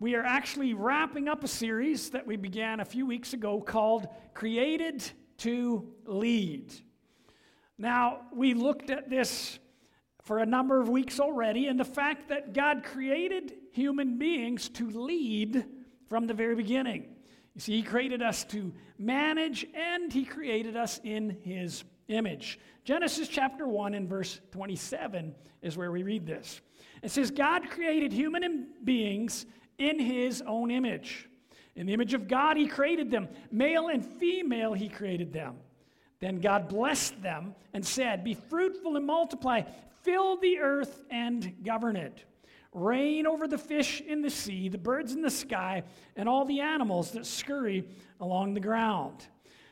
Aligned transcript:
we 0.00 0.14
are 0.14 0.24
actually 0.24 0.74
wrapping 0.74 1.28
up 1.28 1.42
a 1.42 1.48
series 1.48 2.10
that 2.10 2.26
we 2.26 2.36
began 2.36 2.80
a 2.80 2.84
few 2.84 3.04
weeks 3.04 3.32
ago 3.32 3.60
called 3.60 4.06
Created 4.32 5.02
to 5.38 5.92
Lead. 6.04 6.72
Now, 7.78 8.20
we 8.32 8.54
looked 8.54 8.90
at 8.90 9.10
this 9.10 9.58
for 10.22 10.38
a 10.38 10.46
number 10.46 10.80
of 10.80 10.88
weeks 10.88 11.18
already, 11.18 11.66
and 11.66 11.80
the 11.80 11.84
fact 11.84 12.28
that 12.28 12.52
God 12.52 12.84
created 12.84 13.54
human 13.72 14.18
beings 14.18 14.68
to 14.70 14.88
lead 14.90 15.64
from 16.08 16.26
the 16.26 16.34
very 16.34 16.54
beginning. 16.54 17.16
You 17.54 17.60
see, 17.60 17.76
He 17.76 17.82
created 17.82 18.22
us 18.22 18.44
to 18.46 18.72
manage, 18.98 19.66
and 19.74 20.12
He 20.12 20.24
created 20.24 20.76
us 20.76 21.00
in 21.02 21.38
His 21.42 21.82
image. 22.06 22.60
Genesis 22.84 23.26
chapter 23.26 23.66
1 23.66 23.94
and 23.94 24.08
verse 24.08 24.40
27 24.52 25.34
is 25.62 25.76
where 25.76 25.90
we 25.90 26.04
read 26.04 26.24
this. 26.24 26.60
It 27.02 27.10
says, 27.10 27.30
God 27.30 27.68
created 27.70 28.12
human 28.12 28.68
beings 28.84 29.46
in 29.78 29.98
His 29.98 30.42
own 30.46 30.70
image. 30.70 31.28
In 31.76 31.86
the 31.86 31.94
image 31.94 32.14
of 32.14 32.28
God, 32.28 32.56
He 32.56 32.66
created 32.66 33.10
them. 33.10 33.28
Male 33.50 33.88
and 33.88 34.04
female, 34.04 34.74
He 34.74 34.88
created 34.88 35.32
them. 35.32 35.56
Then 36.20 36.40
God 36.40 36.68
blessed 36.68 37.22
them 37.22 37.54
and 37.72 37.84
said, 37.84 38.24
Be 38.24 38.34
fruitful 38.34 38.96
and 38.96 39.06
multiply, 39.06 39.62
fill 40.02 40.36
the 40.36 40.58
earth 40.58 41.04
and 41.10 41.54
govern 41.64 41.96
it. 41.96 42.24
Reign 42.72 43.26
over 43.26 43.48
the 43.48 43.58
fish 43.58 44.00
in 44.00 44.20
the 44.20 44.30
sea, 44.30 44.68
the 44.68 44.78
birds 44.78 45.12
in 45.12 45.22
the 45.22 45.30
sky, 45.30 45.84
and 46.16 46.28
all 46.28 46.44
the 46.44 46.60
animals 46.60 47.12
that 47.12 47.24
scurry 47.24 47.88
along 48.20 48.54
the 48.54 48.60
ground. 48.60 49.26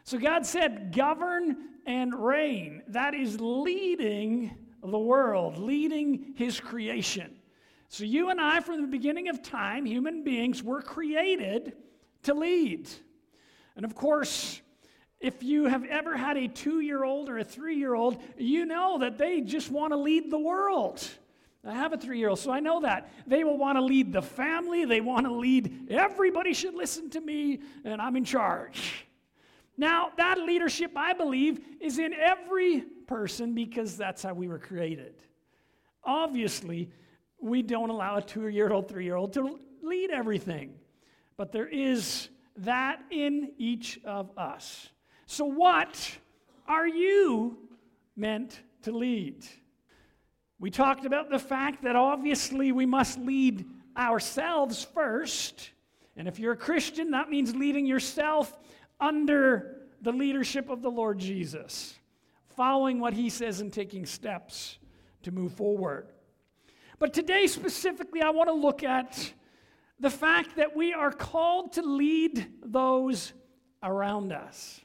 So 0.05 0.19
God 0.19 0.47
said, 0.47 0.95
Govern 0.95 1.57
and 1.85 2.15
reign. 2.15 2.83
That 2.89 3.15
is 3.15 3.41
leading 3.41 4.57
the 4.83 4.99
world, 4.99 5.59
leading 5.59 6.35
His 6.37 6.61
creation. 6.61 7.35
So 7.89 8.05
you 8.05 8.31
and 8.31 8.41
I, 8.41 8.61
from 8.61 8.81
the 8.81 8.89
beginning 8.89 9.29
of 9.29 9.43
time, 9.43 9.87
human 9.87 10.25
beings, 10.25 10.63
were 10.63 10.83
created 10.83 11.75
to 12.25 12.35
lead. 12.35 12.89
And 13.77 13.85
of 13.85 13.95
course, 13.95 14.61
if 15.21 15.43
you 15.43 15.67
have 15.67 15.85
ever 15.85 16.17
had 16.17 16.37
a 16.37 16.49
two 16.49 16.81
year 16.81 17.05
old 17.05 17.29
or 17.29 17.39
a 17.39 17.45
three 17.45 17.77
year 17.77 17.95
old, 17.95 18.21
you 18.37 18.67
know 18.67 18.99
that 18.99 19.19
they 19.19 19.41
just 19.41 19.71
want 19.71 19.93
to 19.93 19.97
lead 19.97 20.31
the 20.31 20.39
world. 20.39 21.07
I 21.65 21.75
have 21.75 21.93
a 21.93 21.99
three 21.99 22.19
year 22.19 22.29
old, 22.29 22.39
so 22.39 22.53
I 22.53 22.61
know 22.61 22.81
that. 22.83 23.11
They 23.27 23.43
will 23.43 23.59
want 23.59 23.77
to 23.77 23.83
lead 23.83 24.13
the 24.13 24.23
family, 24.23 24.85
they 24.85 25.01
want 25.01 25.27
to 25.27 25.33
lead 25.33 25.91
everybody 25.91 26.53
should 26.53 26.75
listen 26.75 27.11
to 27.11 27.21
me, 27.21 27.61
and 27.85 28.01
I'm 28.01 28.17
in 28.17 28.25
charge. 28.25 29.07
Now, 29.77 30.11
that 30.17 30.39
leadership, 30.39 30.93
I 30.97 31.13
believe, 31.13 31.61
is 31.81 31.99
in 31.99 32.15
every 32.15 32.81
person 33.07 33.55
because 33.55 33.97
that's 33.97 34.23
how 34.23 34.33
we 34.33 34.49
were 34.49 34.59
created. 34.59 35.15
Obviously, 36.03 36.91
we 37.47 37.63
don't 37.63 37.91
allow 37.91 38.17
a 38.17 38.23
two 38.23 38.49
year 38.49 38.71
old, 38.71 38.89
three 38.89 39.05
year 39.05 39.17
old 39.17 39.33
to 39.35 39.59
lead 39.83 40.11
everything, 40.11 40.75
but 41.37 41.53
there 41.53 41.69
is 41.69 42.29
that 42.59 43.01
in 43.11 43.53
each 43.59 44.01
of 44.05 44.31
us. 44.37 44.89
So, 45.27 45.45
what 45.45 46.19
are 46.67 46.87
you 46.87 47.59
meant 48.17 48.61
to 48.83 48.93
lead? 48.93 49.45
We 50.59 50.71
talked 50.71 51.05
about 51.05 51.31
the 51.31 51.39
fact 51.39 51.83
that 51.83 51.97
obviously 51.97 52.73
we 52.73 52.87
must 52.87 53.19
lead 53.19 53.67
ourselves 53.97 54.85
first. 54.85 55.71
And 56.17 56.27
if 56.27 56.39
you're 56.39 56.53
a 56.53 56.57
Christian, 56.57 57.11
that 57.11 57.29
means 57.29 57.55
leading 57.55 57.85
yourself 57.85 58.59
under 58.99 59.83
the 60.01 60.13
leadership 60.13 60.71
of 60.71 60.81
the 60.81 60.91
Lord 60.91 61.19
Jesus, 61.19 61.95
following 62.57 63.01
what 63.01 63.13
he 63.13 63.29
says 63.29 63.61
and 63.61 63.71
taking 63.71 64.07
steps 64.07 64.79
to 65.25 65.31
move 65.31 65.53
forward. 65.53 66.13
But 66.99 67.13
today, 67.13 67.47
specifically, 67.47 68.23
I 68.23 68.31
want 68.31 68.49
to 68.49 68.55
look 68.55 68.83
at 68.83 69.33
the 70.01 70.11
fact 70.11 70.57
that 70.57 70.77
we 70.77 70.93
are 70.93 71.11
called 71.11 71.73
to 71.73 71.83
lead 71.83 72.47
those 72.63 73.33
around 73.83 74.33
us. 74.33 74.81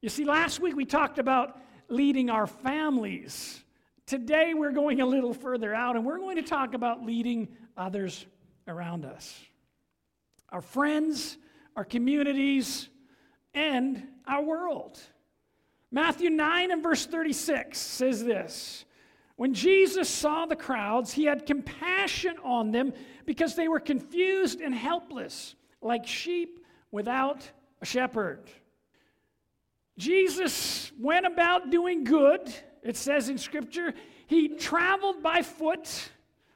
You 0.00 0.08
see, 0.08 0.24
last 0.24 0.60
week 0.60 0.74
we 0.74 0.84
talked 0.84 1.18
about 1.18 1.58
leading 1.88 2.30
our 2.30 2.46
families. 2.46 3.62
Today 4.06 4.54
we're 4.54 4.72
going 4.72 5.00
a 5.00 5.06
little 5.06 5.32
further 5.32 5.74
out 5.74 5.96
and 5.96 6.04
we're 6.04 6.18
going 6.18 6.36
to 6.36 6.42
talk 6.42 6.74
about 6.74 7.04
leading 7.04 7.48
others 7.76 8.26
around 8.66 9.04
us 9.04 9.40
our 10.50 10.60
friends, 10.60 11.38
our 11.76 11.84
communities, 11.84 12.90
and 13.54 14.06
our 14.26 14.42
world. 14.42 15.00
Matthew 15.90 16.28
9 16.28 16.70
and 16.70 16.82
verse 16.82 17.06
36 17.06 17.78
says 17.78 18.22
this 18.22 18.84
When 19.36 19.54
Jesus 19.54 20.08
saw 20.08 20.46
the 20.46 20.56
crowds, 20.56 21.12
he 21.12 21.24
had 21.24 21.46
compassion 21.46 22.36
on 22.44 22.70
them 22.70 22.92
because 23.24 23.54
they 23.54 23.68
were 23.68 23.80
confused 23.80 24.60
and 24.60 24.74
helpless, 24.74 25.54
like 25.80 26.06
sheep 26.06 26.64
without 26.90 27.50
a 27.80 27.86
shepherd. 27.86 28.50
Jesus 29.98 30.92
went 30.98 31.26
about 31.26 31.70
doing 31.70 32.04
good, 32.04 32.52
it 32.82 32.96
says 32.96 33.28
in 33.28 33.38
Scripture. 33.38 33.94
He 34.26 34.48
traveled 34.48 35.22
by 35.22 35.42
foot, 35.42 36.10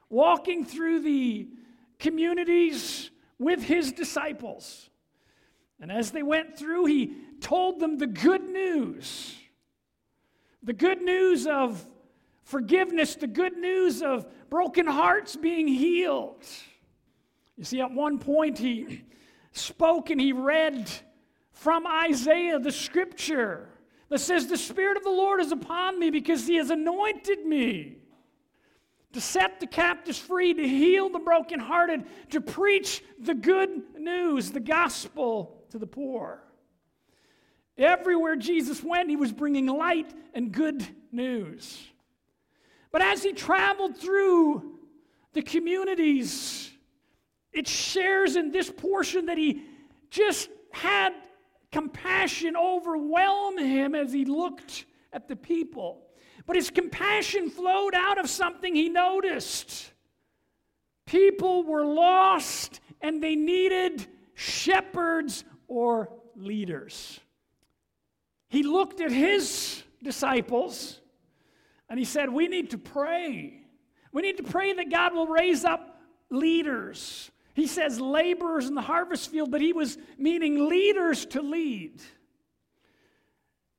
walking 0.08 0.64
through 0.64 1.00
the 1.00 1.48
communities 1.98 3.10
with 3.38 3.62
his 3.62 3.92
disciples. 3.92 4.88
And 5.80 5.92
as 5.92 6.10
they 6.10 6.22
went 6.22 6.58
through, 6.58 6.86
he 6.86 7.14
told 7.40 7.80
them 7.80 7.98
the 7.98 8.06
good 8.06 8.44
news 8.48 9.36
the 10.66 10.72
good 10.72 11.00
news 11.00 11.46
of 11.46 11.86
forgiveness, 12.46 13.16
the 13.16 13.26
good 13.26 13.58
news 13.58 14.02
of 14.02 14.24
broken 14.48 14.86
hearts 14.86 15.36
being 15.36 15.68
healed. 15.68 16.44
You 17.56 17.64
see, 17.64 17.80
at 17.80 17.90
one 17.90 18.18
point, 18.18 18.56
he 18.56 19.02
spoke 19.52 20.10
and 20.10 20.20
he 20.20 20.32
read 20.32 20.88
from 21.50 21.86
Isaiah 21.86 22.58
the 22.58 22.70
scripture 22.70 23.68
that 24.08 24.20
says, 24.20 24.46
The 24.46 24.56
Spirit 24.56 24.96
of 24.96 25.02
the 25.02 25.10
Lord 25.10 25.40
is 25.40 25.52
upon 25.52 25.98
me 25.98 26.10
because 26.10 26.46
he 26.46 26.56
has 26.56 26.70
anointed 26.70 27.44
me 27.44 27.96
to 29.12 29.20
set 29.20 29.58
the 29.58 29.66
captives 29.66 30.18
free, 30.18 30.54
to 30.54 30.68
heal 30.68 31.08
the 31.08 31.18
brokenhearted, 31.18 32.04
to 32.30 32.40
preach 32.40 33.02
the 33.18 33.34
good 33.34 33.82
news, 33.98 34.52
the 34.52 34.60
gospel 34.60 35.64
to 35.70 35.78
the 35.78 35.86
poor. 35.86 36.42
Everywhere 37.76 38.36
Jesus 38.36 38.82
went, 38.84 39.10
he 39.10 39.16
was 39.16 39.32
bringing 39.32 39.66
light 39.66 40.14
and 40.32 40.52
good 40.52 40.86
news. 41.10 41.82
But 42.96 43.04
as 43.04 43.22
he 43.22 43.34
traveled 43.34 43.98
through 43.98 44.78
the 45.34 45.42
communities, 45.42 46.72
it 47.52 47.68
shares 47.68 48.36
in 48.36 48.50
this 48.50 48.70
portion 48.70 49.26
that 49.26 49.36
he 49.36 49.64
just 50.08 50.48
had 50.72 51.12
compassion 51.70 52.56
overwhelm 52.56 53.58
him 53.58 53.94
as 53.94 54.14
he 54.14 54.24
looked 54.24 54.86
at 55.12 55.28
the 55.28 55.36
people. 55.36 56.06
But 56.46 56.56
his 56.56 56.70
compassion 56.70 57.50
flowed 57.50 57.94
out 57.94 58.16
of 58.16 58.30
something 58.30 58.74
he 58.74 58.88
noticed. 58.88 59.92
People 61.04 61.64
were 61.64 61.84
lost 61.84 62.80
and 63.02 63.22
they 63.22 63.36
needed 63.36 64.06
shepherds 64.32 65.44
or 65.68 66.08
leaders. 66.34 67.20
He 68.48 68.62
looked 68.62 69.02
at 69.02 69.12
his 69.12 69.82
disciples 70.02 71.02
and 71.88 71.98
he 71.98 72.04
said, 72.04 72.30
We 72.30 72.48
need 72.48 72.70
to 72.70 72.78
pray. 72.78 73.60
We 74.12 74.22
need 74.22 74.38
to 74.38 74.42
pray 74.42 74.72
that 74.72 74.90
God 74.90 75.14
will 75.14 75.26
raise 75.26 75.64
up 75.64 76.00
leaders. 76.30 77.30
He 77.54 77.66
says 77.66 78.00
laborers 78.00 78.66
in 78.66 78.74
the 78.74 78.82
harvest 78.82 79.30
field, 79.30 79.50
but 79.50 79.60
he 79.60 79.72
was 79.72 79.96
meaning 80.18 80.68
leaders 80.68 81.24
to 81.26 81.42
lead. 81.42 82.02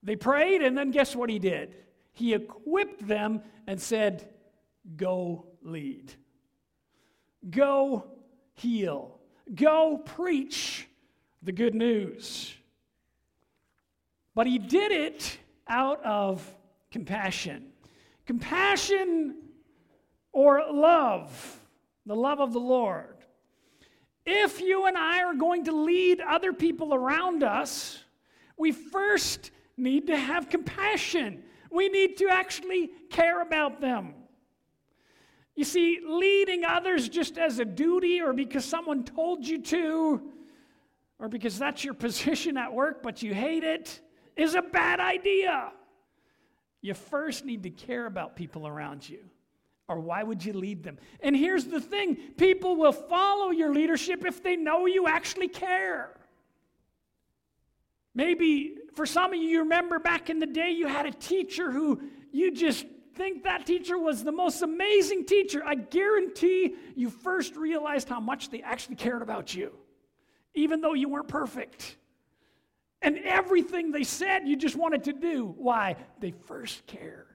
They 0.04 0.16
prayed, 0.16 0.62
and 0.62 0.78
then 0.78 0.92
guess 0.92 1.16
what 1.16 1.30
he 1.30 1.40
did? 1.40 1.76
He 2.14 2.34
equipped 2.34 3.08
them 3.08 3.42
and 3.68 3.80
said, 3.80 4.30
Go 4.96 5.46
lead. 5.62 6.14
Go 7.50 8.06
heal. 8.54 9.20
Go 9.54 9.98
preach 10.04 10.88
the 11.44 11.52
good 11.52 11.76
news. 11.76 12.54
But 14.34 14.48
he 14.48 14.60
did 14.60 14.92
it 14.92 15.38
out 15.68 16.04
of 16.06 16.44
compassion. 16.92 17.68
Compassion 18.28 19.36
or 20.34 20.62
love, 20.72 21.60
the 22.06 22.16
love 22.16 22.40
of 22.42 22.54
the 22.54 22.60
Lord. 22.60 23.16
If 24.26 24.60
you 24.60 24.86
and 24.86 24.98
I 24.98 25.24
are 25.24 25.34
going 25.34 25.64
to 25.66 25.72
lead 25.72 26.20
other 26.20 26.52
people 26.52 26.94
around 26.94 27.42
us, 27.42 28.04
we 28.58 28.74
first 28.74 29.52
need 29.78 30.08
to 30.08 30.18
have 30.18 30.50
compassion. 30.50 31.44
We 31.72 31.88
need 31.88 32.18
to 32.18 32.28
actually 32.30 32.92
care 33.10 33.42
about 33.42 33.80
them. 33.80 34.14
You 35.56 35.64
see, 35.64 36.02
leading 36.06 36.66
others 36.66 37.08
just 37.08 37.38
as 37.38 37.60
a 37.60 37.66
duty 37.66 38.22
or 38.22 38.34
because 38.34 38.66
someone 38.66 39.06
told 39.06 39.48
you 39.48 39.62
to, 39.64 40.22
or 41.18 41.30
because 41.30 41.58
that's 41.58 41.84
your 41.84 41.94
position 42.06 42.58
at 42.58 42.74
work 42.74 43.02
but 43.02 43.24
you 43.24 43.34
hate 43.34 43.64
it, 43.64 44.02
is 44.36 44.54
a 44.54 44.62
bad 44.62 45.00
idea. 45.00 45.72
You 46.82 46.94
first 46.94 47.46
need 47.46 47.64
to 47.64 47.70
care 47.70 48.06
about 48.06 48.36
people 48.36 48.68
around 48.68 49.08
you. 49.08 49.20
Or 49.88 50.00
why 50.00 50.22
would 50.22 50.44
you 50.44 50.54
lead 50.54 50.84
them? 50.84 50.98
And 51.22 51.36
here's 51.36 51.66
the 51.66 51.80
thing 51.80 52.18
people 52.38 52.76
will 52.76 52.92
follow 52.92 53.52
your 53.52 53.74
leadership 53.74 54.26
if 54.26 54.44
they 54.44 54.56
know 54.56 54.86
you 54.86 55.08
actually 55.08 55.48
care. 55.48 56.12
Maybe 58.14 58.76
for 58.96 59.06
some 59.06 59.34
of 59.34 59.40
you, 59.40 59.48
you 59.48 59.60
remember 59.60 60.00
back 60.00 60.30
in 60.30 60.40
the 60.40 60.48
day 60.48 60.72
you 60.72 60.88
had 60.88 61.06
a 61.06 61.12
teacher 61.12 61.72
who 61.72 62.02
you 62.32 62.52
just 62.52 62.86
think 63.16 63.44
that 63.44 63.66
teacher 63.66 63.98
was 63.98 64.24
the 64.24 64.32
most 64.32 64.62
amazing 64.62 65.26
teacher. 65.26 65.64
I 65.66 65.76
guarantee 65.76 66.76
you 66.96 67.10
first 67.10 67.56
realized 67.56 68.10
how 68.10 68.20
much 68.20 68.50
they 68.50 68.62
actually 68.62 68.96
cared 68.96 69.22
about 69.22 69.56
you, 69.56 69.72
even 70.54 70.82
though 70.82 70.94
you 70.94 71.10
weren't 71.10 71.28
perfect. 71.28 71.96
And 73.02 73.20
everything 73.20 73.92
they 73.92 74.04
said, 74.04 74.48
you 74.48 74.56
just 74.56 74.76
wanted 74.76 75.04
to 75.06 75.14
do. 75.14 75.54
Why? 75.58 75.96
They 76.20 76.32
first 76.32 76.86
cared. 76.88 77.26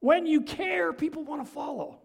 When 0.00 0.26
you 0.26 0.42
care, 0.42 0.92
people 0.92 1.24
want 1.24 1.44
to 1.44 1.50
follow. 1.50 1.98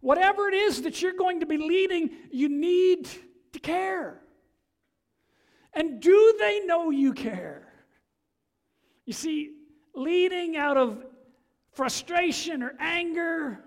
Whatever 0.00 0.48
it 0.48 0.54
is 0.54 0.82
that 0.82 1.00
you're 1.00 1.12
going 1.12 1.40
to 1.40 1.46
be 1.46 1.58
leading, 1.58 2.10
you 2.30 2.48
need 2.48 3.08
to 3.52 3.60
care. 3.60 4.20
And 5.72 6.00
do 6.00 6.36
they 6.38 6.60
know 6.66 6.90
you 6.90 7.12
care? 7.12 7.72
You 9.06 9.12
see, 9.12 9.52
leading 9.94 10.56
out 10.56 10.76
of 10.76 11.04
frustration 11.72 12.62
or 12.62 12.74
anger 12.80 13.60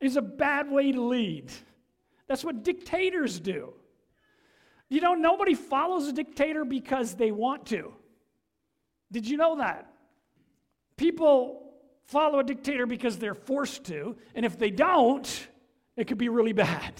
is 0.00 0.16
a 0.16 0.22
bad 0.22 0.70
way 0.70 0.92
to 0.92 1.00
lead. 1.00 1.52
That's 2.26 2.44
what 2.44 2.64
dictators 2.64 3.38
do. 3.38 3.74
You 4.92 5.00
know, 5.00 5.14
nobody 5.14 5.54
follows 5.54 6.06
a 6.06 6.12
dictator 6.12 6.66
because 6.66 7.14
they 7.14 7.30
want 7.30 7.64
to. 7.68 7.94
Did 9.10 9.26
you 9.26 9.38
know 9.38 9.56
that? 9.56 9.90
People 10.98 11.72
follow 12.04 12.40
a 12.40 12.44
dictator 12.44 12.84
because 12.84 13.16
they're 13.16 13.34
forced 13.34 13.84
to, 13.84 14.16
and 14.34 14.44
if 14.44 14.58
they 14.58 14.68
don't, 14.68 15.48
it 15.96 16.08
could 16.08 16.18
be 16.18 16.28
really 16.28 16.52
bad. 16.52 16.92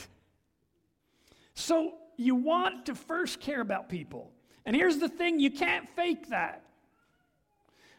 So 1.52 1.92
you 2.16 2.34
want 2.34 2.86
to 2.86 2.94
first 2.94 3.40
care 3.40 3.60
about 3.60 3.90
people. 3.90 4.32
And 4.64 4.74
here's 4.74 4.96
the 4.96 5.10
thing 5.10 5.38
you 5.38 5.50
can't 5.50 5.86
fake 5.90 6.30
that. 6.30 6.62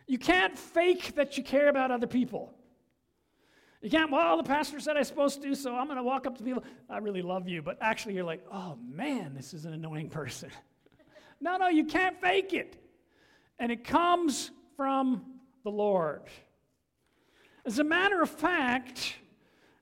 You 0.08 0.18
can't 0.18 0.58
fake 0.58 1.14
that 1.18 1.38
you 1.38 1.44
care 1.44 1.70
about 1.70 1.92
other 1.92 2.08
people. 2.08 2.52
You 3.84 3.90
can't, 3.90 4.10
well, 4.10 4.38
the 4.38 4.44
pastor 4.44 4.80
said 4.80 4.96
I'm 4.96 5.04
supposed 5.04 5.42
to, 5.42 5.56
so 5.56 5.76
I'm 5.76 5.88
going 5.88 5.98
to 5.98 6.04
walk 6.04 6.26
up 6.26 6.38
to 6.38 6.44
people. 6.44 6.64
I 6.90 7.00
really 7.00 7.22
love 7.22 7.50
you. 7.50 7.62
But 7.62 7.78
actually, 7.82 8.16
you're 8.16 8.24
like, 8.24 8.42
oh 8.50 8.78
man, 8.82 9.34
this 9.36 9.54
is 9.54 9.66
an 9.66 9.74
annoying 9.74 10.10
person. 10.10 10.50
no, 11.42 11.58
no, 11.58 11.68
you 11.68 11.84
can't 11.84 12.20
fake 12.22 12.54
it. 12.54 12.78
And 13.60 13.74
it 13.74 13.84
comes 13.84 14.52
from 14.78 15.26
the 15.66 15.70
Lord. 15.70 16.22
As 17.66 17.80
a 17.80 17.84
matter 17.84 18.22
of 18.22 18.30
fact, 18.30 19.16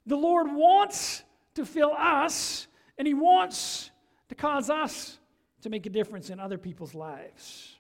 the 0.08 0.16
Lord 0.16 0.52
wants 0.52 1.24
to 1.54 1.64
fill 1.64 1.94
us, 1.96 2.68
and 2.98 3.08
He 3.08 3.14
wants 3.14 3.92
to 4.30 4.36
cause 4.36 4.72
us 4.72 5.20
to 5.62 5.70
make 5.70 5.86
a 5.86 5.90
difference 5.90 6.32
in 6.32 6.40
other 6.40 6.58
people's 6.58 6.96
lives. 6.96 7.76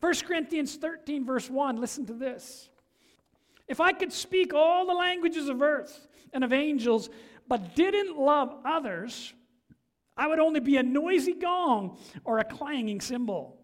1 0.00 0.14
Corinthians 0.26 0.76
13, 0.76 1.24
verse 1.24 1.48
1, 1.48 1.80
listen 1.80 2.04
to 2.06 2.14
this. 2.14 2.69
If 3.70 3.80
I 3.80 3.92
could 3.92 4.12
speak 4.12 4.52
all 4.52 4.84
the 4.84 4.92
languages 4.92 5.48
of 5.48 5.62
earth 5.62 6.08
and 6.32 6.42
of 6.42 6.52
angels, 6.52 7.08
but 7.46 7.76
didn't 7.76 8.18
love 8.18 8.52
others, 8.64 9.32
I 10.16 10.26
would 10.26 10.40
only 10.40 10.58
be 10.58 10.76
a 10.76 10.82
noisy 10.82 11.34
gong 11.34 11.96
or 12.24 12.40
a 12.40 12.44
clanging 12.44 13.00
cymbal. 13.00 13.60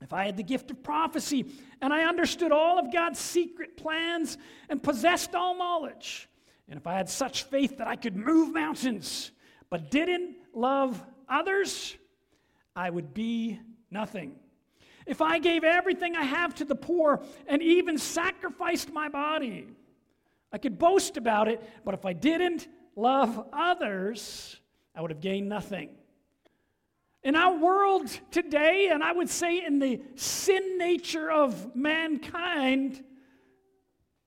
If 0.00 0.12
I 0.12 0.26
had 0.26 0.36
the 0.36 0.44
gift 0.44 0.70
of 0.70 0.84
prophecy 0.84 1.46
and 1.82 1.92
I 1.92 2.04
understood 2.04 2.52
all 2.52 2.78
of 2.78 2.92
God's 2.92 3.18
secret 3.18 3.76
plans 3.76 4.38
and 4.68 4.80
possessed 4.80 5.34
all 5.34 5.58
knowledge, 5.58 6.28
and 6.68 6.78
if 6.78 6.86
I 6.86 6.94
had 6.94 7.08
such 7.08 7.42
faith 7.42 7.78
that 7.78 7.88
I 7.88 7.96
could 7.96 8.14
move 8.14 8.54
mountains, 8.54 9.32
but 9.70 9.90
didn't 9.90 10.36
love 10.54 11.04
others, 11.28 11.96
I 12.76 12.88
would 12.90 13.12
be 13.12 13.58
nothing. 13.90 14.36
If 15.10 15.20
I 15.20 15.40
gave 15.40 15.64
everything 15.64 16.14
I 16.14 16.22
have 16.22 16.54
to 16.54 16.64
the 16.64 16.76
poor 16.76 17.20
and 17.48 17.60
even 17.60 17.98
sacrificed 17.98 18.92
my 18.92 19.08
body, 19.08 19.66
I 20.52 20.58
could 20.58 20.78
boast 20.78 21.16
about 21.16 21.48
it, 21.48 21.60
but 21.84 21.94
if 21.94 22.06
I 22.06 22.12
didn't 22.12 22.68
love 22.94 23.44
others, 23.52 24.60
I 24.94 25.02
would 25.02 25.10
have 25.10 25.20
gained 25.20 25.48
nothing. 25.48 25.90
In 27.24 27.34
our 27.34 27.56
world 27.56 28.08
today, 28.30 28.90
and 28.92 29.02
I 29.02 29.10
would 29.10 29.28
say 29.28 29.66
in 29.66 29.80
the 29.80 30.00
sin 30.14 30.78
nature 30.78 31.28
of 31.28 31.74
mankind, 31.74 33.02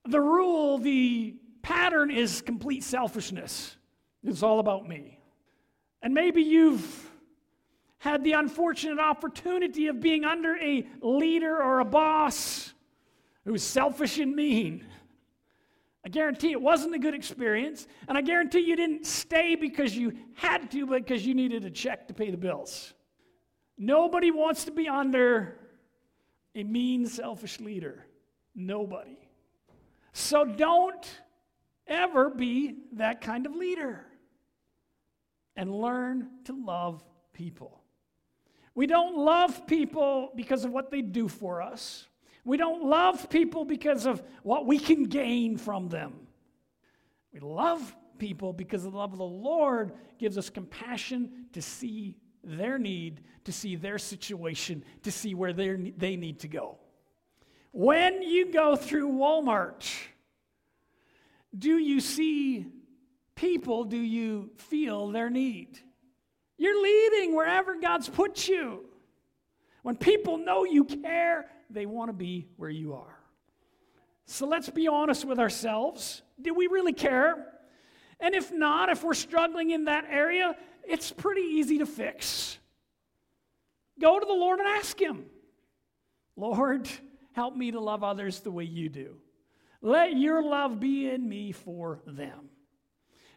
the 0.04 0.20
rule, 0.20 0.80
the 0.80 1.38
pattern 1.62 2.12
is 2.12 2.42
complete 2.42 2.84
selfishness. 2.84 3.78
It's 4.22 4.44
all 4.44 4.60
about 4.60 4.86
me. 4.86 5.18
And 6.02 6.14
maybe 6.14 6.42
you've 6.42 7.10
had 8.04 8.22
the 8.26 8.34
unfortunate 8.34 9.00
opportunity 9.00 9.88
of 9.88 10.02
being 10.02 10.26
under 10.26 10.58
a 10.58 10.86
leader 11.00 11.64
or 11.64 11.80
a 11.80 11.86
boss 11.86 12.74
who's 13.46 13.64
selfish 13.64 14.20
and 14.20 14.36
mean. 14.36 14.86
I 16.06 16.10
guarantee 16.10 16.52
it 16.52 16.62
wasn't 16.62 16.96
a 16.96 17.00
good 17.00 17.14
experience, 17.14 17.88
and 18.10 18.18
I 18.18 18.22
guarantee 18.22 18.60
you 18.60 18.76
didn't 18.76 19.06
stay 19.06 19.56
because 19.56 19.96
you 19.96 20.18
had 20.36 20.70
to, 20.72 20.86
but 20.86 21.06
because 21.06 21.26
you 21.26 21.34
needed 21.34 21.64
a 21.64 21.70
check 21.70 22.10
to 22.10 22.14
pay 22.14 22.30
the 22.30 22.36
bills. 22.36 22.94
Nobody 23.78 24.32
wants 24.32 24.66
to 24.66 24.72
be 24.72 24.90
under 24.90 25.58
a 26.56 26.64
mean, 26.66 27.06
selfish 27.06 27.62
leader. 27.62 28.06
Nobody. 28.54 29.18
So 30.12 30.44
don't 30.44 31.10
ever 31.88 32.30
be 32.30 32.80
that 32.98 33.22
kind 33.22 33.46
of 33.46 33.56
leader 33.56 34.06
and 35.56 35.74
learn 35.74 36.28
to 36.44 36.66
love 36.66 37.02
people. 37.32 37.80
We 38.76 38.88
don't 38.88 39.18
love 39.18 39.68
people 39.68 40.32
because 40.36 40.66
of 40.66 40.72
what 40.72 40.90
they 40.90 41.02
do 41.02 41.28
for 41.28 41.62
us. 41.62 42.08
We 42.46 42.58
don't 42.58 42.84
love 42.84 43.30
people 43.30 43.66
because 43.66 44.06
of 44.06 44.22
what 44.42 44.66
we 44.66 44.80
can 44.80 45.04
gain 45.04 45.58
from 45.58 45.90
them. 45.90 46.14
We 47.32 47.40
love 47.40 47.96
people 48.18 48.52
because 48.54 48.84
the 48.84 48.90
love 48.90 49.12
of 49.12 49.20
the 49.20 49.24
Lord 49.24 49.94
gives 50.20 50.38
us 50.38 50.50
compassion 50.50 51.46
to 51.54 51.62
see 51.62 52.18
their 52.44 52.78
need, 52.78 53.22
to 53.46 53.52
see 53.52 53.76
their 53.76 53.98
situation, 53.98 54.84
to 55.04 55.12
see 55.12 55.34
where 55.36 55.54
they 55.54 56.16
need 56.16 56.40
to 56.40 56.48
go. 56.48 56.78
When 57.72 58.22
you 58.22 58.52
go 58.52 58.76
through 58.76 59.10
Walmart, 59.12 59.90
do 61.58 61.78
you 61.78 62.02
see 62.02 62.68
people 63.36 63.84
do 63.84 63.98
you 63.98 64.52
feel 64.58 65.08
their 65.10 65.30
need? 65.30 65.80
You're 66.64 66.82
leading 66.82 67.36
wherever 67.36 67.76
God's 67.76 68.08
put 68.08 68.48
you. 68.48 68.86
When 69.82 69.98
people 69.98 70.38
know 70.38 70.64
you 70.64 70.86
care, 70.86 71.48
they 71.70 71.86
want 71.86 72.08
to 72.08 72.14
be 72.14 72.48
where 72.56 72.70
you 72.70 72.94
are. 72.94 73.20
So 74.28 74.48
let's 74.48 74.70
be 74.70 74.88
honest 74.88 75.26
with 75.26 75.40
ourselves. 75.40 76.22
Do 76.42 76.54
we 76.54 76.68
really 76.68 76.94
care? 76.94 77.48
And 78.22 78.34
if 78.34 78.54
not, 78.54 78.88
if 78.88 79.04
we're 79.04 79.14
struggling 79.14 79.72
in 79.72 79.84
that 79.86 80.06
area, 80.10 80.56
it's 80.88 81.12
pretty 81.12 81.42
easy 81.42 81.80
to 81.80 81.86
fix. 81.86 82.58
Go 84.00 84.18
to 84.18 84.26
the 84.26 84.32
Lord 84.32 84.60
and 84.60 84.70
ask 84.70 84.98
Him 84.98 85.26
Lord, 86.38 86.88
help 87.34 87.58
me 87.58 87.72
to 87.72 87.82
love 87.82 88.06
others 88.06 88.40
the 88.40 88.52
way 88.52 88.64
you 88.64 88.88
do. 88.88 89.18
Let 89.82 90.16
your 90.16 90.42
love 90.42 90.80
be 90.80 91.10
in 91.10 91.28
me 91.28 91.52
for 91.52 92.00
them. 92.08 92.52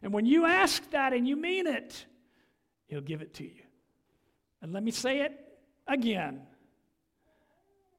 And 0.00 0.12
when 0.12 0.26
you 0.26 0.46
ask 0.46 0.88
that 0.92 1.12
and 1.12 1.26
you 1.26 1.34
mean 1.34 1.66
it, 1.66 2.06
He'll 2.86 3.00
give 3.00 3.22
it 3.22 3.34
to 3.34 3.44
you. 3.44 3.62
And 4.62 4.72
let 4.72 4.82
me 4.82 4.90
say 4.90 5.20
it 5.20 5.32
again. 5.86 6.42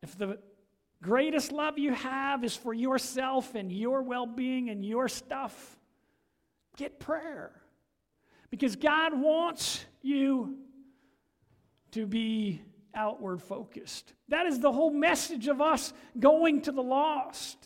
If 0.01 0.17
the 0.17 0.39
greatest 1.01 1.51
love 1.51 1.77
you 1.77 1.93
have 1.93 2.43
is 2.43 2.55
for 2.55 2.73
yourself 2.73 3.55
and 3.55 3.71
your 3.71 4.01
well 4.01 4.25
being 4.25 4.69
and 4.69 4.85
your 4.85 5.07
stuff, 5.07 5.77
get 6.77 6.99
prayer. 6.99 7.51
Because 8.49 8.75
God 8.75 9.19
wants 9.19 9.85
you 10.01 10.57
to 11.91 12.05
be 12.05 12.61
outward 12.93 13.41
focused. 13.41 14.13
That 14.29 14.45
is 14.45 14.59
the 14.59 14.71
whole 14.71 14.91
message 14.91 15.47
of 15.47 15.61
us 15.61 15.93
going 16.19 16.61
to 16.63 16.71
the 16.71 16.81
lost. 16.81 17.57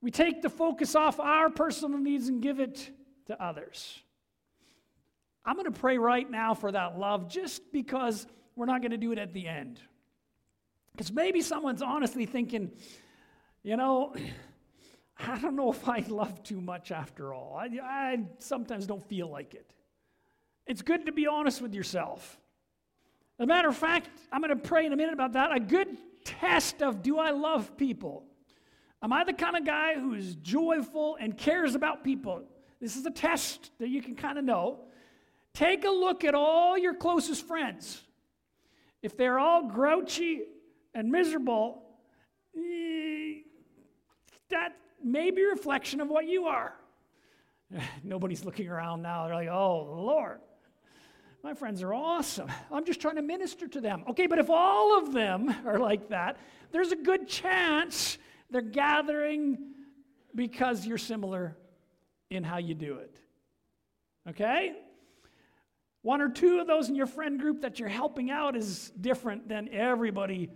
We 0.00 0.10
take 0.10 0.42
the 0.42 0.50
focus 0.50 0.94
off 0.94 1.20
our 1.20 1.48
personal 1.50 1.98
needs 1.98 2.28
and 2.28 2.42
give 2.42 2.60
it 2.60 2.90
to 3.26 3.42
others. 3.42 4.00
I'm 5.44 5.56
going 5.56 5.70
to 5.70 5.78
pray 5.78 5.98
right 5.98 6.28
now 6.28 6.54
for 6.54 6.72
that 6.72 6.98
love 6.98 7.28
just 7.28 7.72
because 7.72 8.26
we're 8.56 8.66
not 8.66 8.80
going 8.80 8.92
to 8.92 8.96
do 8.96 9.12
it 9.12 9.18
at 9.18 9.32
the 9.32 9.46
end. 9.46 9.80
Because 10.92 11.12
maybe 11.12 11.42
someone's 11.42 11.82
honestly 11.82 12.24
thinking, 12.24 12.70
you 13.62 13.76
know, 13.76 14.14
I 15.18 15.38
don't 15.38 15.54
know 15.54 15.70
if 15.70 15.88
I 15.88 16.04
love 16.08 16.42
too 16.42 16.60
much 16.60 16.90
after 16.90 17.32
all. 17.32 17.56
I, 17.56 17.68
I 17.82 18.24
sometimes 18.38 18.86
don't 18.86 19.06
feel 19.08 19.30
like 19.30 19.54
it. 19.54 19.70
It's 20.66 20.82
good 20.82 21.06
to 21.06 21.12
be 21.12 21.26
honest 21.26 21.60
with 21.60 21.74
yourself. 21.74 22.38
As 23.38 23.44
a 23.44 23.46
matter 23.46 23.68
of 23.68 23.76
fact, 23.76 24.08
I'm 24.32 24.40
going 24.40 24.50
to 24.50 24.68
pray 24.68 24.86
in 24.86 24.92
a 24.92 24.96
minute 24.96 25.12
about 25.12 25.32
that. 25.32 25.54
A 25.54 25.60
good 25.60 25.96
test 26.24 26.82
of 26.82 27.02
do 27.02 27.18
I 27.18 27.30
love 27.30 27.76
people? 27.76 28.24
Am 29.02 29.12
I 29.12 29.24
the 29.24 29.32
kind 29.34 29.56
of 29.56 29.66
guy 29.66 29.94
who 29.94 30.14
is 30.14 30.36
joyful 30.36 31.16
and 31.20 31.36
cares 31.36 31.74
about 31.74 32.02
people? 32.02 32.42
This 32.80 32.96
is 32.96 33.04
a 33.04 33.10
test 33.10 33.70
that 33.78 33.88
you 33.88 34.00
can 34.00 34.14
kind 34.14 34.38
of 34.38 34.44
know. 34.44 34.80
Take 35.54 35.84
a 35.84 35.90
look 35.90 36.24
at 36.24 36.34
all 36.34 36.76
your 36.76 36.94
closest 36.94 37.46
friends. 37.46 38.02
If 39.02 39.16
they're 39.16 39.38
all 39.38 39.68
grouchy 39.68 40.42
and 40.94 41.10
miserable, 41.10 41.82
eh, 42.56 43.42
that 44.50 44.76
may 45.02 45.30
be 45.30 45.42
a 45.42 45.48
reflection 45.48 46.00
of 46.00 46.08
what 46.08 46.26
you 46.26 46.46
are. 46.46 46.74
Nobody's 48.02 48.44
looking 48.44 48.68
around 48.68 49.02
now. 49.02 49.26
They're 49.26 49.36
like, 49.36 49.48
oh, 49.48 49.84
Lord, 50.02 50.40
my 51.42 51.54
friends 51.54 51.82
are 51.82 51.94
awesome. 51.94 52.50
I'm 52.72 52.84
just 52.84 53.00
trying 53.00 53.16
to 53.16 53.22
minister 53.22 53.68
to 53.68 53.80
them. 53.80 54.04
Okay, 54.08 54.26
but 54.26 54.38
if 54.38 54.50
all 54.50 54.98
of 54.98 55.12
them 55.12 55.54
are 55.66 55.78
like 55.78 56.08
that, 56.08 56.38
there's 56.72 56.90
a 56.90 56.96
good 56.96 57.28
chance 57.28 58.18
they're 58.50 58.60
gathering 58.60 59.58
because 60.34 60.86
you're 60.86 60.98
similar 60.98 61.56
in 62.30 62.42
how 62.42 62.58
you 62.58 62.74
do 62.74 62.96
it. 62.96 63.16
Okay? 64.28 64.72
One 66.04 66.20
or 66.20 66.28
two 66.28 66.58
of 66.60 66.66
those 66.66 66.90
in 66.90 66.94
your 66.94 67.06
friend 67.06 67.40
group 67.40 67.62
that 67.62 67.80
you're 67.80 67.88
helping 67.88 68.30
out 68.30 68.56
is 68.56 68.92
different 69.00 69.48
than 69.48 69.70
everybody. 69.72 70.50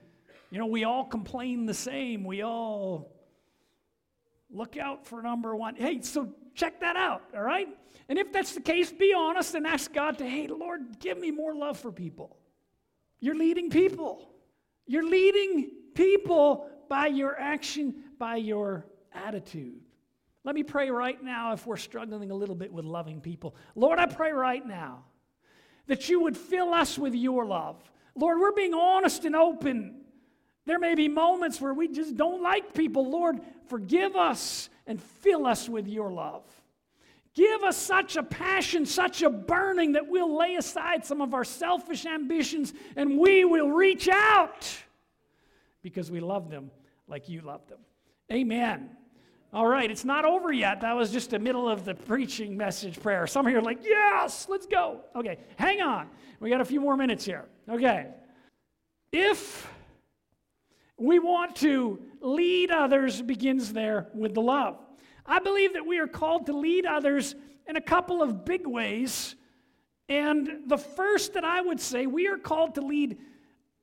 You 0.50 0.58
know, 0.58 0.66
we 0.66 0.84
all 0.84 1.06
complain 1.06 1.64
the 1.64 1.72
same. 1.72 2.22
We 2.22 2.42
all 2.42 3.16
look 4.50 4.76
out 4.76 5.06
for 5.06 5.22
number 5.22 5.56
one. 5.56 5.74
Hey, 5.74 6.02
so 6.02 6.34
check 6.54 6.80
that 6.80 6.96
out, 6.96 7.22
all 7.34 7.40
right? 7.40 7.66
And 8.10 8.18
if 8.18 8.30
that's 8.30 8.52
the 8.52 8.60
case, 8.60 8.92
be 8.92 9.14
honest 9.16 9.54
and 9.54 9.66
ask 9.66 9.90
God 9.90 10.18
to, 10.18 10.28
hey, 10.28 10.48
Lord, 10.48 11.00
give 11.00 11.18
me 11.18 11.30
more 11.30 11.54
love 11.54 11.78
for 11.78 11.90
people. 11.90 12.36
You're 13.18 13.34
leading 13.34 13.70
people. 13.70 14.28
You're 14.86 15.08
leading 15.08 15.70
people 15.94 16.68
by 16.90 17.06
your 17.06 17.40
action, 17.40 18.04
by 18.18 18.36
your 18.36 18.84
attitude. 19.14 19.80
Let 20.44 20.54
me 20.54 20.62
pray 20.62 20.90
right 20.90 21.22
now 21.24 21.54
if 21.54 21.66
we're 21.66 21.78
struggling 21.78 22.30
a 22.30 22.34
little 22.34 22.54
bit 22.54 22.70
with 22.70 22.84
loving 22.84 23.22
people. 23.22 23.56
Lord, 23.74 23.98
I 23.98 24.04
pray 24.04 24.32
right 24.32 24.66
now 24.66 25.04
that 25.88 26.09
you 26.09 26.21
would 26.21 26.37
fill 26.37 26.73
us 26.73 26.97
with 26.99 27.14
your 27.14 27.45
love. 27.45 27.76
Lord, 28.14 28.38
we're 28.38 28.52
being 28.52 28.75
honest 28.75 29.25
and 29.25 29.35
open. 29.35 30.02
There 30.66 30.78
may 30.78 30.95
be 30.95 31.09
moments 31.09 31.61
where 31.61 31.75
we 31.75 31.88
just 31.88 32.16
don't 32.16 32.42
like 32.42 32.75
people. 32.75 33.11
Lord, 33.11 33.40
forgive 33.68 34.14
us 34.14 34.68
and 34.87 35.02
fill 35.02 35.47
us 35.47 35.68
with 35.68 35.88
your 35.88 36.12
love. 36.12 36.45
Give 37.35 37.62
us 37.62 37.76
such 37.76 38.16
a 38.16 38.23
passion, 38.23 38.85
such 38.85 39.23
a 39.23 39.30
burning 39.30 39.92
that 39.92 40.09
we'll 40.09 40.37
lay 40.37 40.57
aside 40.57 41.07
some 41.07 41.21
of 41.21 41.35
our 41.35 41.45
selfish 41.45 42.04
ambitions 42.04 42.75
and 42.97 43.18
we 43.18 43.45
will 43.45 43.71
reach 43.71 44.09
out 44.09 44.66
because 45.83 46.11
we 46.11 46.21
love 46.21 46.50
them 46.50 46.71
like 47.07 47.28
you 47.28 47.40
love 47.40 47.66
them. 47.68 47.78
Amen. 48.33 48.90
All 49.52 49.66
right, 49.66 49.90
it's 49.90 50.04
not 50.04 50.26
over 50.26 50.52
yet. 50.52 50.82
That 50.82 50.94
was 50.94 51.10
just 51.10 51.30
the 51.30 51.38
middle 51.38 51.68
of 51.68 51.86
the 51.86 51.94
preaching 51.94 52.56
message 52.56 53.00
prayer. 53.00 53.26
Some 53.26 53.46
of 53.46 53.52
you 53.52 53.58
are 53.58 53.62
like, 53.62 53.78
yes, 53.82 54.46
let's 54.48 54.66
go. 54.66 55.00
Okay, 55.16 55.38
hang 55.56 55.80
on. 55.80 56.08
We 56.38 56.50
got 56.50 56.60
a 56.60 56.66
few 56.66 56.80
more 56.80 56.96
minutes 56.96 57.24
here. 57.24 57.46
Okay. 57.68 58.08
If 59.10 59.66
we 60.98 61.18
want 61.18 61.56
to 61.56 61.98
lead 62.20 62.70
others, 62.70 63.22
begins 63.22 63.72
there 63.72 64.08
with 64.12 64.34
the 64.34 64.42
love. 64.42 64.78
I 65.24 65.38
believe 65.38 65.72
that 65.74 65.86
we 65.86 65.98
are 65.98 66.06
called 66.06 66.46
to 66.46 66.52
lead 66.52 66.84
others 66.84 67.34
in 67.66 67.76
a 67.76 67.80
couple 67.80 68.22
of 68.22 68.44
big 68.44 68.66
ways. 68.66 69.34
And 70.10 70.62
the 70.66 70.78
first 70.78 71.34
that 71.34 71.44
I 71.44 71.60
would 71.60 71.80
say, 71.80 72.06
we 72.06 72.28
are 72.28 72.38
called 72.38 72.74
to 72.74 72.82
lead 72.82 73.16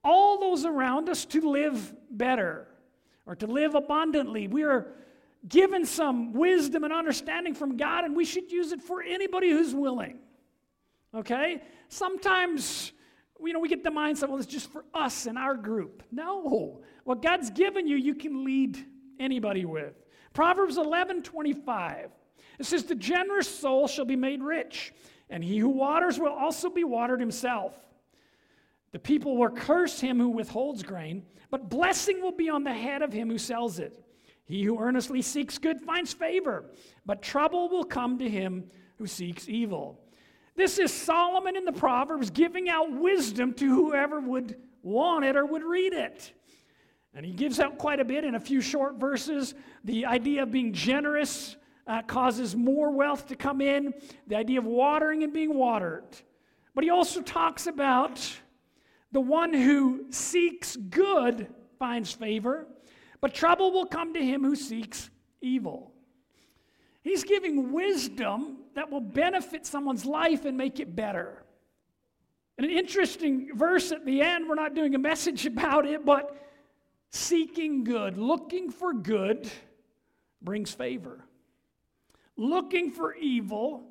all 0.04 0.40
those 0.40 0.64
around 0.64 1.10
us 1.10 1.26
to 1.26 1.50
live 1.50 1.94
better 2.12 2.68
or 3.26 3.36
to 3.36 3.48
live 3.48 3.74
abundantly. 3.74 4.48
We 4.48 4.64
are 4.64 4.94
given 5.48 5.86
some 5.86 6.34
wisdom 6.34 6.84
and 6.84 6.94
understanding 6.94 7.54
from 7.54 7.78
God, 7.78 8.06
and 8.06 8.16
we 8.16 8.26
should 8.26 8.52
use 8.52 8.72
it 8.72 8.82
for 8.82 9.02
anybody 9.02 9.50
who's 9.50 9.74
willing. 9.74 10.20
Okay? 11.14 11.62
Sometimes, 11.90 12.92
you 13.40 13.54
know, 13.54 13.60
we 13.60 13.70
get 13.70 13.84
the 13.84 13.92
mindset, 13.92 14.30
well, 14.30 14.38
it's 14.38 14.46
just 14.46 14.72
for 14.72 14.86
us 14.94 15.28
and 15.28 15.38
our 15.38 15.56
group. 15.56 16.04
No. 16.12 16.82
What 17.04 17.22
God's 17.22 17.50
given 17.52 17.88
you, 17.88 17.96
you 17.96 18.16
can 18.16 18.44
lead 18.44 18.84
anybody 19.20 19.66
with. 19.66 19.94
Proverbs 20.34 20.78
11 20.78 21.24
25. 21.24 22.10
It 22.60 22.66
says, 22.66 22.84
The 22.84 22.96
generous 22.96 23.48
soul 23.48 23.88
shall 23.88 24.06
be 24.06 24.16
made 24.16 24.42
rich, 24.42 24.94
and 25.30 25.44
he 25.44 25.58
who 25.58 25.70
waters 25.70 26.20
will 26.20 26.34
also 26.34 26.70
be 26.70 26.84
watered 26.84 27.20
himself. 27.20 27.74
The 28.92 29.00
people 29.00 29.38
will 29.38 29.50
curse 29.50 30.00
him 30.00 30.20
who 30.20 30.30
withholds 30.30 30.82
grain, 30.84 31.26
but 31.52 31.70
blessing 31.70 32.22
will 32.22 32.32
be 32.32 32.50
on 32.50 32.64
the 32.64 32.74
head 32.74 33.02
of 33.02 33.12
him 33.12 33.30
who 33.30 33.38
sells 33.38 33.80
it. 33.80 34.05
He 34.46 34.64
who 34.64 34.80
earnestly 34.80 35.22
seeks 35.22 35.58
good 35.58 35.82
finds 35.82 36.14
favor, 36.14 36.66
but 37.06 37.22
trouble 37.22 37.68
will 37.68 37.84
come 37.84 38.20
to 38.20 38.30
him 38.30 38.70
who 38.98 39.08
seeks 39.08 39.50
evil. 39.50 40.00
This 40.56 40.80
is 40.80 40.94
Solomon 40.94 41.58
in 41.58 41.66
the 41.66 41.74
Proverbs 41.74 42.30
giving 42.30 42.70
out 42.70 42.92
wisdom 42.92 43.54
to 43.56 43.66
whoever 43.68 44.22
would 44.22 44.56
want 44.84 45.26
it 45.26 45.36
or 45.36 45.46
would 45.46 45.64
read 45.64 45.94
it. 45.94 46.32
And 47.14 47.26
he 47.26 47.34
gives 47.34 47.60
out 47.60 47.78
quite 47.78 48.00
a 48.00 48.06
bit 48.06 48.24
in 48.24 48.36
a 48.36 48.40
few 48.40 48.62
short 48.62 48.96
verses. 48.96 49.56
The 49.84 50.06
idea 50.06 50.44
of 50.44 50.52
being 50.52 50.74
generous 50.74 51.56
uh, 51.88 52.04
causes 52.04 52.56
more 52.56 52.92
wealth 52.92 53.28
to 53.28 53.36
come 53.36 53.62
in, 53.62 53.94
the 54.28 54.36
idea 54.36 54.60
of 54.60 54.66
watering 54.66 55.24
and 55.24 55.34
being 55.34 55.56
watered. 55.56 56.04
But 56.74 56.84
he 56.84 56.90
also 56.90 57.22
talks 57.22 57.68
about 57.68 58.22
the 59.12 59.22
one 59.22 59.54
who 59.54 60.06
seeks 60.10 60.76
good 60.76 61.48
finds 61.80 62.12
favor, 62.12 62.68
but 63.22 63.34
trouble 63.34 63.72
will 63.72 63.86
come 63.86 64.14
to 64.14 64.24
him 64.24 64.44
who 64.44 64.56
seeks 64.56 65.10
evil. 65.42 65.92
He's 67.02 67.24
giving 67.24 67.72
wisdom 67.72 68.58
that 68.74 68.90
will 68.90 69.02
benefit 69.02 69.66
someone's 69.66 70.06
life 70.06 70.46
and 70.46 70.58
make 70.58 70.80
it 70.80 70.96
better. 70.96 71.44
An 72.58 72.66
interesting 72.66 73.56
verse 73.56 73.92
at 73.92 74.06
the 74.06 74.22
end, 74.22 74.48
we're 74.48 74.56
not 74.56 74.74
doing 74.74 74.96
a 74.96 75.00
message 75.00 75.46
about 75.46 75.86
it, 75.86 76.06
but 76.06 76.36
seeking 77.12 77.84
good, 77.84 78.18
looking 78.18 78.72
for 78.72 78.94
good 78.94 79.50
brings 80.42 80.74
favor. 80.74 81.24
Looking 82.38 82.92
for 82.92 83.16
evil, 83.16 83.84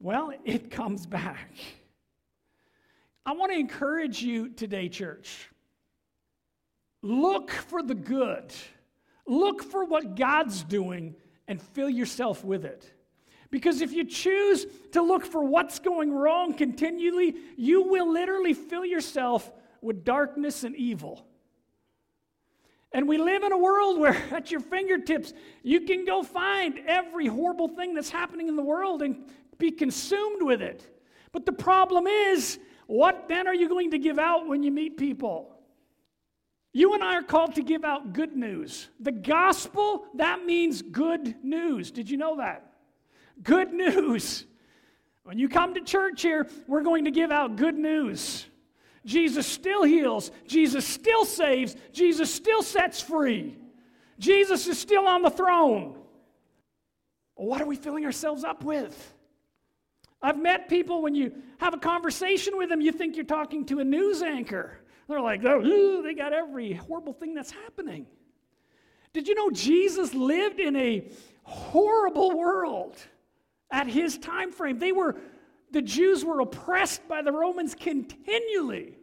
well, 0.00 0.32
it 0.44 0.70
comes 0.70 1.06
back. 1.06 1.50
I 3.26 3.32
want 3.32 3.52
to 3.52 3.58
encourage 3.58 4.22
you 4.22 4.48
today, 4.48 4.88
church. 4.88 5.48
Look 7.04 7.50
for 7.50 7.82
the 7.82 7.94
good. 7.94 8.50
Look 9.26 9.62
for 9.62 9.84
what 9.84 10.16
God's 10.16 10.62
doing 10.62 11.14
and 11.46 11.60
fill 11.60 11.90
yourself 11.90 12.42
with 12.42 12.64
it. 12.64 12.90
Because 13.50 13.82
if 13.82 13.92
you 13.92 14.06
choose 14.06 14.64
to 14.92 15.02
look 15.02 15.26
for 15.26 15.44
what's 15.44 15.80
going 15.80 16.14
wrong 16.14 16.54
continually, 16.54 17.36
you 17.58 17.82
will 17.82 18.10
literally 18.10 18.54
fill 18.54 18.86
yourself 18.86 19.52
with 19.82 20.02
darkness 20.02 20.64
and 20.64 20.74
evil. 20.76 21.26
And 22.90 23.06
we 23.06 23.18
live 23.18 23.42
in 23.42 23.52
a 23.52 23.58
world 23.58 24.00
where, 24.00 24.16
at 24.30 24.50
your 24.50 24.60
fingertips, 24.60 25.34
you 25.62 25.82
can 25.82 26.06
go 26.06 26.22
find 26.22 26.80
every 26.86 27.26
horrible 27.26 27.68
thing 27.68 27.92
that's 27.92 28.08
happening 28.08 28.48
in 28.48 28.56
the 28.56 28.62
world 28.62 29.02
and 29.02 29.30
be 29.58 29.70
consumed 29.70 30.42
with 30.42 30.62
it. 30.62 30.90
But 31.32 31.44
the 31.44 31.52
problem 31.52 32.06
is, 32.06 32.58
what 32.86 33.28
then 33.28 33.46
are 33.46 33.54
you 33.54 33.68
going 33.68 33.90
to 33.90 33.98
give 33.98 34.18
out 34.18 34.48
when 34.48 34.62
you 34.62 34.72
meet 34.72 34.96
people? 34.96 35.53
You 36.74 36.92
and 36.92 37.04
I 37.04 37.14
are 37.14 37.22
called 37.22 37.54
to 37.54 37.62
give 37.62 37.84
out 37.84 38.12
good 38.12 38.36
news. 38.36 38.88
The 38.98 39.12
gospel, 39.12 40.06
that 40.14 40.44
means 40.44 40.82
good 40.82 41.36
news. 41.42 41.92
Did 41.92 42.10
you 42.10 42.16
know 42.16 42.38
that? 42.38 42.72
Good 43.44 43.72
news. 43.72 44.44
When 45.22 45.38
you 45.38 45.48
come 45.48 45.74
to 45.74 45.80
church 45.80 46.20
here, 46.20 46.48
we're 46.66 46.82
going 46.82 47.04
to 47.04 47.12
give 47.12 47.30
out 47.30 47.54
good 47.54 47.76
news. 47.76 48.44
Jesus 49.06 49.46
still 49.46 49.84
heals, 49.84 50.32
Jesus 50.48 50.84
still 50.84 51.24
saves, 51.24 51.76
Jesus 51.92 52.32
still 52.32 52.62
sets 52.62 53.00
free. 53.00 53.56
Jesus 54.18 54.66
is 54.66 54.78
still 54.78 55.06
on 55.06 55.22
the 55.22 55.30
throne. 55.30 55.96
What 57.36 57.60
are 57.60 57.66
we 57.66 57.76
filling 57.76 58.04
ourselves 58.04 58.42
up 58.42 58.64
with? 58.64 59.14
I've 60.20 60.38
met 60.38 60.68
people 60.68 61.02
when 61.02 61.14
you 61.14 61.34
have 61.58 61.74
a 61.74 61.78
conversation 61.78 62.56
with 62.56 62.68
them, 62.68 62.80
you 62.80 62.90
think 62.90 63.14
you're 63.14 63.24
talking 63.24 63.64
to 63.66 63.78
a 63.78 63.84
news 63.84 64.22
anchor. 64.22 64.78
They're 65.08 65.20
like, 65.20 65.44
oh, 65.44 66.02
they 66.02 66.14
got 66.14 66.32
every 66.32 66.72
horrible 66.72 67.12
thing 67.12 67.34
that's 67.34 67.50
happening. 67.50 68.06
Did 69.12 69.28
you 69.28 69.34
know 69.34 69.50
Jesus 69.50 70.14
lived 70.14 70.60
in 70.60 70.74
a 70.76 71.08
horrible 71.42 72.36
world 72.36 72.96
at 73.70 73.86
his 73.86 74.18
time 74.18 74.50
frame? 74.50 74.78
They 74.78 74.92
were 74.92 75.16
the 75.70 75.82
Jews 75.82 76.24
were 76.24 76.40
oppressed 76.40 77.06
by 77.08 77.20
the 77.22 77.32
Romans 77.32 77.74
continually. 77.74 78.96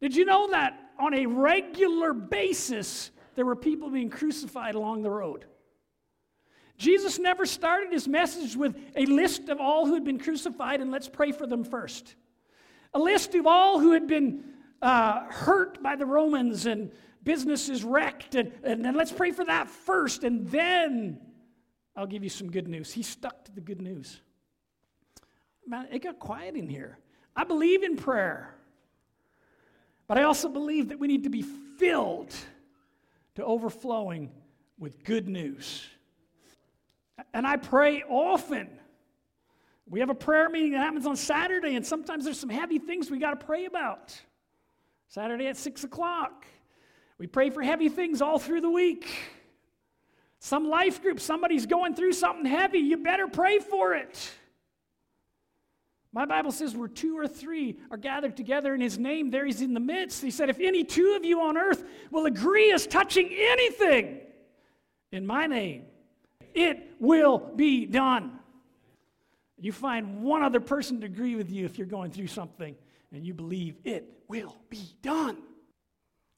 Did 0.00 0.14
you 0.14 0.24
know 0.24 0.48
that 0.50 0.92
on 0.98 1.12
a 1.12 1.26
regular 1.26 2.12
basis 2.12 3.10
there 3.34 3.44
were 3.44 3.56
people 3.56 3.90
being 3.90 4.08
crucified 4.08 4.76
along 4.76 5.02
the 5.02 5.10
road? 5.10 5.44
Jesus 6.78 7.18
never 7.18 7.46
started 7.46 7.92
his 7.92 8.06
message 8.06 8.56
with 8.56 8.76
a 8.94 9.06
list 9.06 9.48
of 9.48 9.60
all 9.60 9.86
who 9.86 9.94
had 9.94 10.04
been 10.04 10.18
crucified 10.20 10.80
and 10.80 10.90
let's 10.90 11.08
pray 11.08 11.32
for 11.32 11.46
them 11.46 11.64
first. 11.64 12.14
A 12.94 12.98
list 12.98 13.34
of 13.34 13.46
all 13.46 13.80
who 13.80 13.92
had 13.92 14.06
been 14.06 14.44
uh, 14.82 15.24
hurt 15.30 15.82
by 15.82 15.96
the 15.96 16.06
Romans 16.06 16.66
and 16.66 16.90
business 17.24 17.68
is 17.68 17.82
wrecked, 17.82 18.34
and, 18.34 18.52
and 18.62 18.84
then 18.84 18.94
let's 18.94 19.12
pray 19.12 19.32
for 19.32 19.44
that 19.44 19.68
first, 19.68 20.24
and 20.24 20.46
then 20.48 21.20
I'll 21.96 22.06
give 22.06 22.22
you 22.22 22.30
some 22.30 22.50
good 22.50 22.68
news. 22.68 22.92
He 22.92 23.02
stuck 23.02 23.44
to 23.46 23.52
the 23.52 23.60
good 23.60 23.80
news. 23.80 24.20
Man, 25.66 25.88
it 25.90 26.02
got 26.02 26.18
quiet 26.18 26.54
in 26.54 26.68
here. 26.68 26.98
I 27.34 27.44
believe 27.44 27.82
in 27.82 27.96
prayer, 27.96 28.54
but 30.06 30.18
I 30.18 30.22
also 30.22 30.48
believe 30.48 30.90
that 30.90 30.98
we 30.98 31.08
need 31.08 31.24
to 31.24 31.30
be 31.30 31.42
filled 31.42 32.34
to 33.34 33.44
overflowing 33.44 34.30
with 34.78 35.02
good 35.04 35.28
news. 35.28 35.84
And 37.34 37.46
I 37.46 37.56
pray 37.56 38.02
often. 38.08 38.68
We 39.88 40.00
have 40.00 40.10
a 40.10 40.14
prayer 40.14 40.48
meeting 40.48 40.72
that 40.72 40.78
happens 40.78 41.06
on 41.06 41.16
Saturday, 41.16 41.76
and 41.76 41.86
sometimes 41.86 42.24
there's 42.24 42.40
some 42.40 42.50
heavy 42.50 42.78
things 42.78 43.10
we 43.10 43.18
got 43.18 43.38
to 43.38 43.46
pray 43.46 43.66
about. 43.66 44.20
Saturday 45.08 45.46
at 45.46 45.56
6 45.56 45.84
o'clock. 45.84 46.46
We 47.18 47.26
pray 47.26 47.50
for 47.50 47.62
heavy 47.62 47.88
things 47.88 48.20
all 48.20 48.38
through 48.38 48.60
the 48.60 48.70
week. 48.70 49.08
Some 50.38 50.68
life 50.68 51.02
group, 51.02 51.18
somebody's 51.20 51.66
going 51.66 51.94
through 51.94 52.12
something 52.12 52.44
heavy, 52.44 52.78
you 52.78 52.98
better 52.98 53.26
pray 53.26 53.58
for 53.58 53.94
it. 53.94 54.30
My 56.12 56.24
Bible 56.24 56.50
says 56.50 56.74
where 56.74 56.88
two 56.88 57.18
or 57.18 57.26
three 57.26 57.78
are 57.90 57.96
gathered 57.96 58.36
together 58.36 58.74
in 58.74 58.80
his 58.80 58.98
name, 58.98 59.30
there 59.30 59.44
he's 59.44 59.60
in 59.60 59.74
the 59.74 59.80
midst. 59.80 60.22
He 60.22 60.30
said, 60.30 60.48
If 60.48 60.60
any 60.60 60.82
two 60.82 61.14
of 61.16 61.24
you 61.24 61.42
on 61.42 61.58
earth 61.58 61.84
will 62.10 62.26
agree 62.26 62.72
as 62.72 62.86
touching 62.86 63.28
anything 63.32 64.20
in 65.12 65.26
my 65.26 65.46
name, 65.46 65.84
it 66.54 66.94
will 66.98 67.38
be 67.38 67.84
done. 67.84 68.38
You 69.58 69.72
find 69.72 70.22
one 70.22 70.42
other 70.42 70.60
person 70.60 71.00
to 71.00 71.06
agree 71.06 71.34
with 71.34 71.50
you 71.50 71.64
if 71.64 71.76
you're 71.76 71.86
going 71.86 72.10
through 72.10 72.28
something 72.28 72.76
and 73.12 73.24
you 73.26 73.34
believe 73.34 73.76
it 73.84 74.08
will 74.28 74.56
be 74.68 74.94
done. 75.02 75.38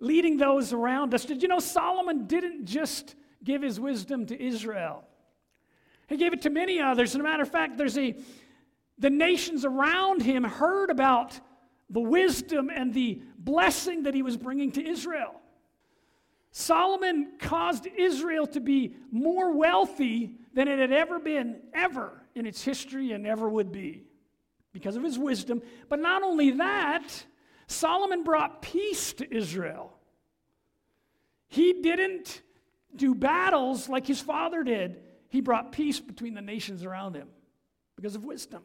Leading 0.00 0.36
those 0.36 0.72
around 0.72 1.14
us. 1.14 1.24
Did 1.24 1.42
you 1.42 1.48
know 1.48 1.58
Solomon 1.58 2.26
didn't 2.26 2.66
just 2.66 3.14
give 3.42 3.62
his 3.62 3.80
wisdom 3.80 4.26
to 4.26 4.40
Israel? 4.40 5.04
He 6.08 6.16
gave 6.16 6.32
it 6.32 6.42
to 6.42 6.50
many 6.50 6.80
others. 6.80 7.10
As 7.10 7.20
a 7.20 7.22
matter 7.22 7.42
of 7.42 7.50
fact, 7.50 7.76
there's 7.76 7.98
a 7.98 8.16
the 8.98 9.10
nations 9.10 9.64
around 9.64 10.22
him 10.22 10.42
heard 10.42 10.90
about 10.90 11.38
the 11.90 12.00
wisdom 12.00 12.68
and 12.68 12.92
the 12.92 13.22
blessing 13.38 14.02
that 14.02 14.14
he 14.14 14.22
was 14.22 14.36
bringing 14.36 14.72
to 14.72 14.86
Israel. 14.86 15.40
Solomon 16.50 17.34
caused 17.38 17.86
Israel 17.86 18.46
to 18.48 18.60
be 18.60 18.94
more 19.12 19.52
wealthy 19.52 20.34
than 20.54 20.66
it 20.66 20.78
had 20.78 20.92
ever 20.92 21.20
been, 21.20 21.60
ever 21.72 22.24
in 22.34 22.46
its 22.46 22.62
history 22.64 23.12
and 23.12 23.26
ever 23.26 23.48
would 23.48 23.70
be 23.70 24.07
because 24.72 24.96
of 24.96 25.02
his 25.02 25.18
wisdom. 25.18 25.62
But 25.88 26.00
not 26.00 26.22
only 26.22 26.52
that, 26.52 27.08
Solomon 27.66 28.24
brought 28.24 28.62
peace 28.62 29.12
to 29.14 29.34
Israel. 29.34 29.92
He 31.48 31.82
didn't 31.82 32.42
do 32.94 33.14
battles 33.14 33.88
like 33.88 34.06
his 34.06 34.20
father 34.20 34.62
did, 34.62 35.00
he 35.28 35.40
brought 35.40 35.72
peace 35.72 36.00
between 36.00 36.34
the 36.34 36.40
nations 36.40 36.84
around 36.84 37.14
him 37.14 37.28
because 37.96 38.14
of 38.14 38.24
wisdom. 38.24 38.62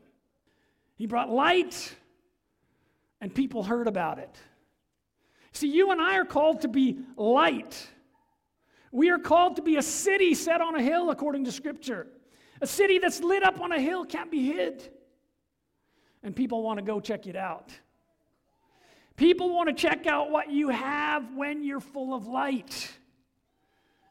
He 0.95 1.07
brought 1.07 1.29
light, 1.29 1.95
and 3.19 3.33
people 3.33 3.63
heard 3.63 3.88
about 3.88 4.19
it. 4.19 4.38
See, 5.51 5.67
you 5.67 5.91
and 5.91 6.01
I 6.01 6.17
are 6.17 6.25
called 6.25 6.62
to 6.62 6.67
be 6.67 7.00
light. 7.17 7.88
We 8.91 9.10
are 9.10 9.17
called 9.17 9.57
to 9.57 9.62
be 9.62 9.77
a 9.77 9.81
city 9.81 10.33
set 10.36 10.62
on 10.62 10.75
a 10.75 10.81
hill, 10.81 11.10
according 11.10 11.45
to 11.45 11.51
Scripture. 11.51 12.07
A 12.62 12.67
city 12.67 13.00
that's 13.00 13.22
lit 13.22 13.43
up 13.43 13.60
on 13.60 13.72
a 13.72 13.79
hill 13.79 14.05
can't 14.05 14.31
be 14.31 14.45
hid. 14.45 14.89
And 16.24 16.36
people 16.36 16.63
want 16.63 16.80
to 16.80 16.86
go 16.86 17.00
check 17.00 17.27
it 17.27 17.36
out. 17.36 17.72
People 19.15 19.53
want 19.53 19.70
to 19.70 19.75
check 19.75 20.08
out 20.08 20.32
what 20.32 20.50
you 20.50 20.70
have 20.70 21.36
when 21.36 21.63
you're 21.63 21.80
full 21.80 22.15
of 22.15 22.25
light, 22.25 22.92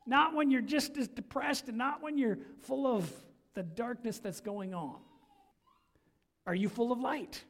not 0.06 0.34
when 0.34 0.50
you're 0.50 0.60
just 0.60 0.96
as 0.96 1.08
depressed 1.08 1.68
and 1.68 1.76
not 1.76 2.02
when 2.02 2.16
you're 2.16 2.38
full 2.60 2.86
of 2.86 3.10
the 3.54 3.62
darkness 3.62 4.18
that's 4.18 4.40
going 4.40 4.74
on. 4.74 4.96
Are 6.46 6.54
you 6.54 6.68
full 6.68 6.92
of 6.92 7.00
light? 7.00 7.42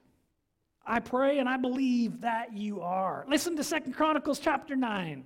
I 0.84 1.00
pray 1.00 1.38
and 1.38 1.48
I 1.48 1.56
believe 1.56 2.22
that 2.22 2.54
you 2.56 2.80
are. 2.80 3.24
Listen 3.28 3.56
to 3.56 3.64
Second 3.64 3.92
Chronicles 3.92 4.38
chapter 4.38 4.74
9. 4.74 5.24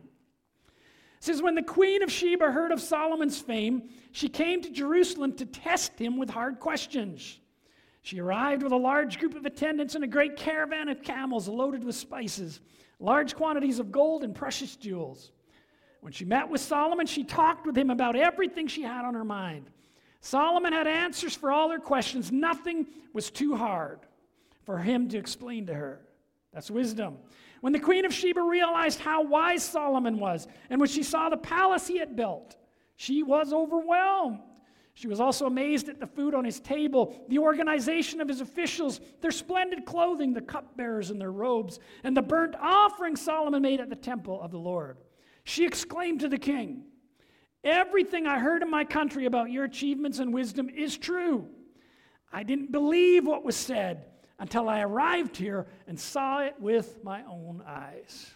It 1.18 1.24
says, 1.24 1.40
When 1.40 1.54
the 1.54 1.62
queen 1.62 2.02
of 2.02 2.10
Sheba 2.10 2.50
heard 2.50 2.72
of 2.72 2.80
Solomon's 2.80 3.40
fame, 3.40 3.88
she 4.12 4.28
came 4.28 4.60
to 4.62 4.70
Jerusalem 4.70 5.32
to 5.34 5.46
test 5.46 5.98
him 5.98 6.18
with 6.18 6.28
hard 6.28 6.60
questions. 6.60 7.38
She 8.06 8.20
arrived 8.20 8.62
with 8.62 8.70
a 8.70 8.76
large 8.76 9.18
group 9.18 9.34
of 9.34 9.46
attendants 9.46 9.96
and 9.96 10.04
a 10.04 10.06
great 10.06 10.36
caravan 10.36 10.88
of 10.88 11.02
camels 11.02 11.48
loaded 11.48 11.82
with 11.82 11.96
spices, 11.96 12.60
large 13.00 13.34
quantities 13.34 13.80
of 13.80 13.90
gold 13.90 14.22
and 14.22 14.32
precious 14.32 14.76
jewels. 14.76 15.32
When 16.02 16.12
she 16.12 16.24
met 16.24 16.48
with 16.48 16.60
Solomon, 16.60 17.06
she 17.06 17.24
talked 17.24 17.66
with 17.66 17.76
him 17.76 17.90
about 17.90 18.14
everything 18.14 18.68
she 18.68 18.82
had 18.82 19.04
on 19.04 19.14
her 19.14 19.24
mind. 19.24 19.70
Solomon 20.20 20.72
had 20.72 20.86
answers 20.86 21.34
for 21.34 21.50
all 21.50 21.68
her 21.70 21.80
questions. 21.80 22.30
Nothing 22.30 22.86
was 23.12 23.28
too 23.28 23.56
hard 23.56 23.98
for 24.62 24.78
him 24.78 25.08
to 25.08 25.18
explain 25.18 25.66
to 25.66 25.74
her. 25.74 26.06
That's 26.52 26.70
wisdom. 26.70 27.16
When 27.60 27.72
the 27.72 27.80
queen 27.80 28.04
of 28.04 28.14
Sheba 28.14 28.40
realized 28.40 29.00
how 29.00 29.24
wise 29.24 29.64
Solomon 29.64 30.20
was, 30.20 30.46
and 30.70 30.78
when 30.78 30.88
she 30.88 31.02
saw 31.02 31.28
the 31.28 31.36
palace 31.36 31.88
he 31.88 31.98
had 31.98 32.14
built, 32.14 32.54
she 32.94 33.24
was 33.24 33.52
overwhelmed. 33.52 34.42
She 34.96 35.08
was 35.08 35.20
also 35.20 35.44
amazed 35.44 35.90
at 35.90 36.00
the 36.00 36.06
food 36.06 36.34
on 36.34 36.46
his 36.46 36.58
table, 36.58 37.26
the 37.28 37.38
organization 37.38 38.22
of 38.22 38.28
his 38.28 38.40
officials, 38.40 38.98
their 39.20 39.30
splendid 39.30 39.84
clothing, 39.84 40.32
the 40.32 40.40
cupbearers 40.40 41.10
in 41.10 41.18
their 41.18 41.32
robes, 41.32 41.78
and 42.02 42.16
the 42.16 42.22
burnt 42.22 42.54
offering 42.58 43.14
Solomon 43.14 43.60
made 43.60 43.78
at 43.78 43.90
the 43.90 43.94
temple 43.94 44.40
of 44.40 44.52
the 44.52 44.58
Lord. 44.58 44.96
She 45.44 45.66
exclaimed 45.66 46.20
to 46.20 46.30
the 46.30 46.38
king, 46.38 46.84
Everything 47.62 48.26
I 48.26 48.38
heard 48.38 48.62
in 48.62 48.70
my 48.70 48.84
country 48.84 49.26
about 49.26 49.50
your 49.50 49.64
achievements 49.64 50.18
and 50.18 50.32
wisdom 50.32 50.70
is 50.70 50.96
true. 50.96 51.46
I 52.32 52.42
didn't 52.42 52.72
believe 52.72 53.26
what 53.26 53.44
was 53.44 53.54
said 53.54 54.06
until 54.38 54.66
I 54.66 54.80
arrived 54.80 55.36
here 55.36 55.66
and 55.86 56.00
saw 56.00 56.40
it 56.40 56.54
with 56.58 57.04
my 57.04 57.22
own 57.24 57.62
eyes. 57.66 58.30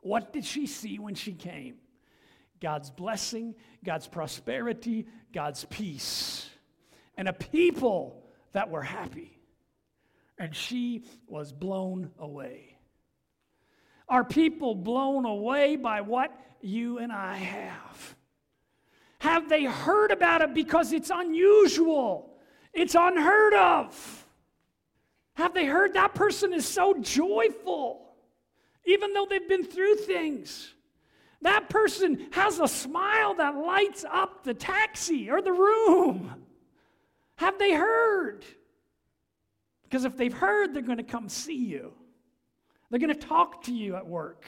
What 0.00 0.32
did 0.32 0.46
she 0.46 0.66
see 0.66 0.98
when 0.98 1.14
she 1.14 1.34
came? 1.34 1.76
God's 2.60 2.90
blessing, 2.90 3.54
God's 3.84 4.06
prosperity, 4.06 5.06
God's 5.32 5.64
peace, 5.66 6.48
and 7.16 7.28
a 7.28 7.32
people 7.32 8.24
that 8.52 8.70
were 8.70 8.82
happy. 8.82 9.38
And 10.38 10.54
she 10.54 11.04
was 11.26 11.52
blown 11.52 12.10
away. 12.18 12.76
Are 14.08 14.24
people 14.24 14.74
blown 14.74 15.24
away 15.24 15.76
by 15.76 16.00
what 16.00 16.32
you 16.60 16.98
and 16.98 17.12
I 17.12 17.36
have? 17.36 18.16
Have 19.18 19.48
they 19.48 19.64
heard 19.64 20.10
about 20.10 20.42
it 20.42 20.54
because 20.54 20.92
it's 20.92 21.10
unusual? 21.14 22.36
It's 22.74 22.94
unheard 22.94 23.54
of. 23.54 24.26
Have 25.34 25.54
they 25.54 25.64
heard 25.64 25.94
that 25.94 26.14
person 26.14 26.52
is 26.52 26.66
so 26.66 26.94
joyful, 27.00 28.14
even 28.84 29.14
though 29.14 29.26
they've 29.28 29.48
been 29.48 29.64
through 29.64 29.96
things? 29.96 30.73
That 31.44 31.68
person 31.68 32.28
has 32.32 32.58
a 32.58 32.66
smile 32.66 33.34
that 33.34 33.54
lights 33.54 34.02
up 34.10 34.44
the 34.44 34.54
taxi 34.54 35.30
or 35.30 35.42
the 35.42 35.52
room. 35.52 36.34
Have 37.36 37.58
they 37.58 37.74
heard? 37.74 38.46
Because 39.82 40.06
if 40.06 40.16
they've 40.16 40.32
heard, 40.32 40.72
they're 40.72 40.82
going 40.82 40.96
to 40.96 41.04
come 41.04 41.28
see 41.28 41.66
you. 41.66 41.92
They're 42.88 42.98
going 42.98 43.12
to 43.12 43.26
talk 43.26 43.64
to 43.64 43.74
you 43.74 43.94
at 43.94 44.06
work. 44.06 44.46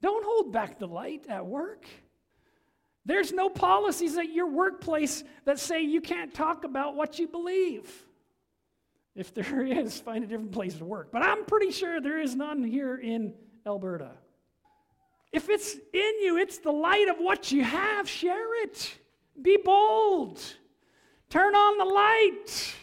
Don't 0.00 0.24
hold 0.24 0.52
back 0.52 0.80
the 0.80 0.88
light 0.88 1.26
at 1.28 1.46
work. 1.46 1.86
There's 3.06 3.32
no 3.32 3.48
policies 3.48 4.18
at 4.18 4.32
your 4.32 4.48
workplace 4.48 5.22
that 5.44 5.60
say 5.60 5.82
you 5.82 6.00
can't 6.00 6.34
talk 6.34 6.64
about 6.64 6.96
what 6.96 7.20
you 7.20 7.28
believe. 7.28 7.88
If 9.14 9.32
there 9.32 9.64
is, 9.66 10.00
find 10.00 10.24
a 10.24 10.26
different 10.26 10.50
place 10.50 10.74
to 10.78 10.84
work. 10.84 11.12
But 11.12 11.22
I'm 11.22 11.44
pretty 11.44 11.70
sure 11.70 12.00
there 12.00 12.20
is 12.20 12.34
none 12.34 12.64
here 12.64 12.96
in 12.96 13.34
Alberta. 13.64 14.10
If 15.32 15.48
it's 15.48 15.74
in 15.74 16.22
you, 16.22 16.36
it's 16.38 16.58
the 16.58 16.72
light 16.72 17.08
of 17.08 17.16
what 17.16 17.50
you 17.50 17.64
have, 17.64 18.08
share 18.08 18.62
it. 18.64 18.94
Be 19.40 19.56
bold. 19.56 20.40
Turn 21.30 21.54
on 21.54 21.78
the 21.78 21.84
light. 21.84 22.74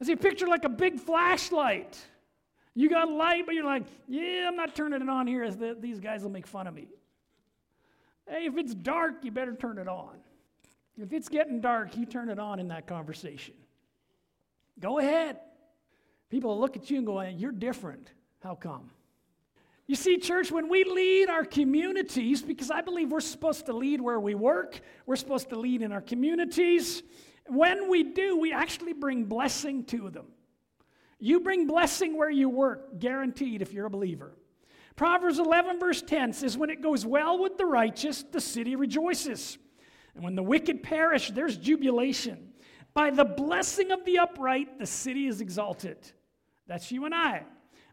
I 0.00 0.04
see 0.04 0.12
a 0.12 0.16
picture 0.16 0.46
like 0.46 0.64
a 0.64 0.70
big 0.70 0.98
flashlight. 0.98 1.98
You 2.74 2.88
got 2.88 3.10
light, 3.10 3.44
but 3.44 3.54
you're 3.54 3.66
like, 3.66 3.84
yeah, 4.08 4.46
I'm 4.48 4.56
not 4.56 4.74
turning 4.74 5.02
it 5.02 5.08
on 5.08 5.26
here 5.26 5.44
as 5.44 5.58
the, 5.58 5.76
these 5.78 6.00
guys 6.00 6.22
will 6.22 6.30
make 6.30 6.46
fun 6.46 6.66
of 6.66 6.74
me. 6.74 6.88
Hey, 8.26 8.46
if 8.46 8.56
it's 8.56 8.74
dark, 8.74 9.16
you 9.22 9.30
better 9.30 9.54
turn 9.54 9.76
it 9.76 9.88
on. 9.88 10.16
If 10.96 11.12
it's 11.12 11.28
getting 11.28 11.60
dark, 11.60 11.96
you 11.96 12.06
turn 12.06 12.30
it 12.30 12.38
on 12.38 12.58
in 12.58 12.68
that 12.68 12.86
conversation. 12.86 13.54
Go 14.80 14.98
ahead. 14.98 15.38
People 16.30 16.50
will 16.50 16.60
look 16.60 16.76
at 16.76 16.90
you 16.90 16.96
and 16.96 17.06
go, 17.06 17.20
You're 17.20 17.52
different. 17.52 18.10
How 18.42 18.54
come? 18.54 18.90
You 19.92 19.96
see, 19.96 20.16
church, 20.16 20.50
when 20.50 20.70
we 20.70 20.84
lead 20.84 21.28
our 21.28 21.44
communities, 21.44 22.40
because 22.40 22.70
I 22.70 22.80
believe 22.80 23.12
we're 23.12 23.20
supposed 23.20 23.66
to 23.66 23.74
lead 23.74 24.00
where 24.00 24.18
we 24.18 24.34
work, 24.34 24.80
we're 25.04 25.16
supposed 25.16 25.50
to 25.50 25.58
lead 25.58 25.82
in 25.82 25.92
our 25.92 26.00
communities. 26.00 27.02
When 27.46 27.90
we 27.90 28.02
do, 28.02 28.38
we 28.38 28.54
actually 28.54 28.94
bring 28.94 29.26
blessing 29.26 29.84
to 29.88 30.08
them. 30.08 30.28
You 31.18 31.40
bring 31.40 31.66
blessing 31.66 32.16
where 32.16 32.30
you 32.30 32.48
work, 32.48 33.00
guaranteed 33.00 33.60
if 33.60 33.74
you're 33.74 33.84
a 33.84 33.90
believer. 33.90 34.32
Proverbs 34.96 35.38
11, 35.38 35.78
verse 35.78 36.00
10 36.00 36.32
says, 36.32 36.56
When 36.56 36.70
it 36.70 36.80
goes 36.80 37.04
well 37.04 37.38
with 37.38 37.58
the 37.58 37.66
righteous, 37.66 38.22
the 38.22 38.40
city 38.40 38.76
rejoices. 38.76 39.58
And 40.14 40.24
when 40.24 40.36
the 40.36 40.42
wicked 40.42 40.82
perish, 40.82 41.32
there's 41.32 41.58
jubilation. 41.58 42.54
By 42.94 43.10
the 43.10 43.26
blessing 43.26 43.90
of 43.90 44.06
the 44.06 44.20
upright, 44.20 44.78
the 44.78 44.86
city 44.86 45.26
is 45.26 45.42
exalted. 45.42 45.98
That's 46.66 46.90
you 46.90 47.04
and 47.04 47.14
I. 47.14 47.42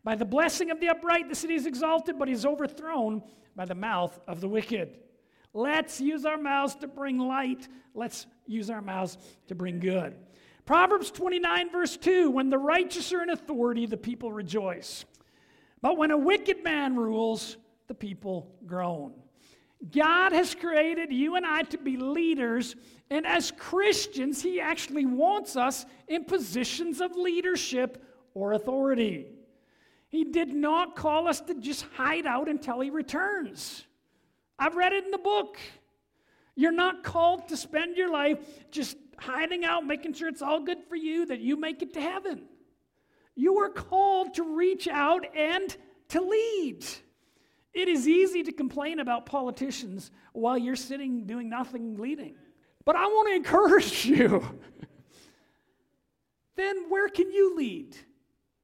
By 0.09 0.15
the 0.15 0.25
blessing 0.25 0.71
of 0.71 0.79
the 0.79 0.89
upright, 0.89 1.29
the 1.29 1.35
city 1.35 1.53
is 1.53 1.67
exalted, 1.67 2.17
but 2.17 2.29
is 2.29 2.43
overthrown 2.43 3.21
by 3.55 3.65
the 3.65 3.75
mouth 3.75 4.19
of 4.27 4.41
the 4.41 4.49
wicked. 4.49 4.97
Let's 5.53 6.01
use 6.01 6.25
our 6.25 6.35
mouths 6.35 6.73
to 6.77 6.87
bring 6.87 7.19
light. 7.19 7.67
Let's 7.93 8.25
use 8.47 8.71
our 8.71 8.81
mouths 8.81 9.19
to 9.49 9.53
bring 9.53 9.79
good. 9.79 10.15
Proverbs 10.65 11.11
29, 11.11 11.69
verse 11.69 11.95
2 11.95 12.31
When 12.31 12.49
the 12.49 12.57
righteous 12.57 13.13
are 13.13 13.21
in 13.21 13.29
authority, 13.29 13.85
the 13.85 13.97
people 13.97 14.31
rejoice. 14.31 15.05
But 15.79 15.95
when 15.95 16.09
a 16.09 16.17
wicked 16.17 16.63
man 16.63 16.95
rules, 16.95 17.57
the 17.85 17.93
people 17.93 18.51
groan. 18.65 19.13
God 19.91 20.31
has 20.31 20.55
created 20.55 21.13
you 21.13 21.35
and 21.35 21.45
I 21.45 21.61
to 21.61 21.77
be 21.77 21.97
leaders, 21.97 22.75
and 23.11 23.27
as 23.27 23.51
Christians, 23.51 24.41
He 24.41 24.59
actually 24.59 25.05
wants 25.05 25.55
us 25.55 25.85
in 26.07 26.25
positions 26.25 26.99
of 26.99 27.15
leadership 27.15 28.03
or 28.33 28.53
authority. 28.53 29.35
He 30.09 30.25
did 30.25 30.49
not 30.49 30.95
call 30.95 31.27
us 31.27 31.39
to 31.41 31.53
just 31.55 31.85
hide 31.95 32.25
out 32.25 32.49
until 32.49 32.79
He 32.81 32.89
returns. 32.89 33.85
I've 34.57 34.75
read 34.75 34.91
it 34.91 35.05
in 35.05 35.11
the 35.11 35.17
book. 35.17 35.57
You're 36.55 36.71
not 36.71 37.03
called 37.03 37.47
to 37.49 37.57
spend 37.57 37.95
your 37.95 38.11
life 38.11 38.39
just 38.71 38.97
hiding 39.17 39.63
out, 39.63 39.85
making 39.85 40.13
sure 40.13 40.27
it's 40.27 40.41
all 40.41 40.59
good 40.59 40.79
for 40.89 40.95
you, 40.95 41.25
that 41.27 41.39
you 41.39 41.57
make 41.57 41.81
it 41.81 41.93
to 41.93 42.01
heaven. 42.01 42.41
You 43.35 43.59
are 43.59 43.69
called 43.69 44.33
to 44.33 44.57
reach 44.57 44.87
out 44.87 45.25
and 45.35 45.75
to 46.09 46.21
lead. 46.21 46.85
It 47.73 47.87
is 47.87 48.07
easy 48.07 48.43
to 48.43 48.51
complain 48.51 48.99
about 48.99 49.25
politicians 49.25 50.11
while 50.33 50.57
you're 50.57 50.75
sitting 50.75 51.25
doing 51.25 51.49
nothing 51.49 51.97
leading. 51.97 52.35
But 52.83 52.95
I 52.95 53.05
want 53.05 53.29
to 53.29 53.35
encourage 53.35 54.05
you. 54.05 54.43
then 56.55 56.89
where 56.89 57.09
can 57.09 57.31
you 57.31 57.55
lead? 57.55 57.95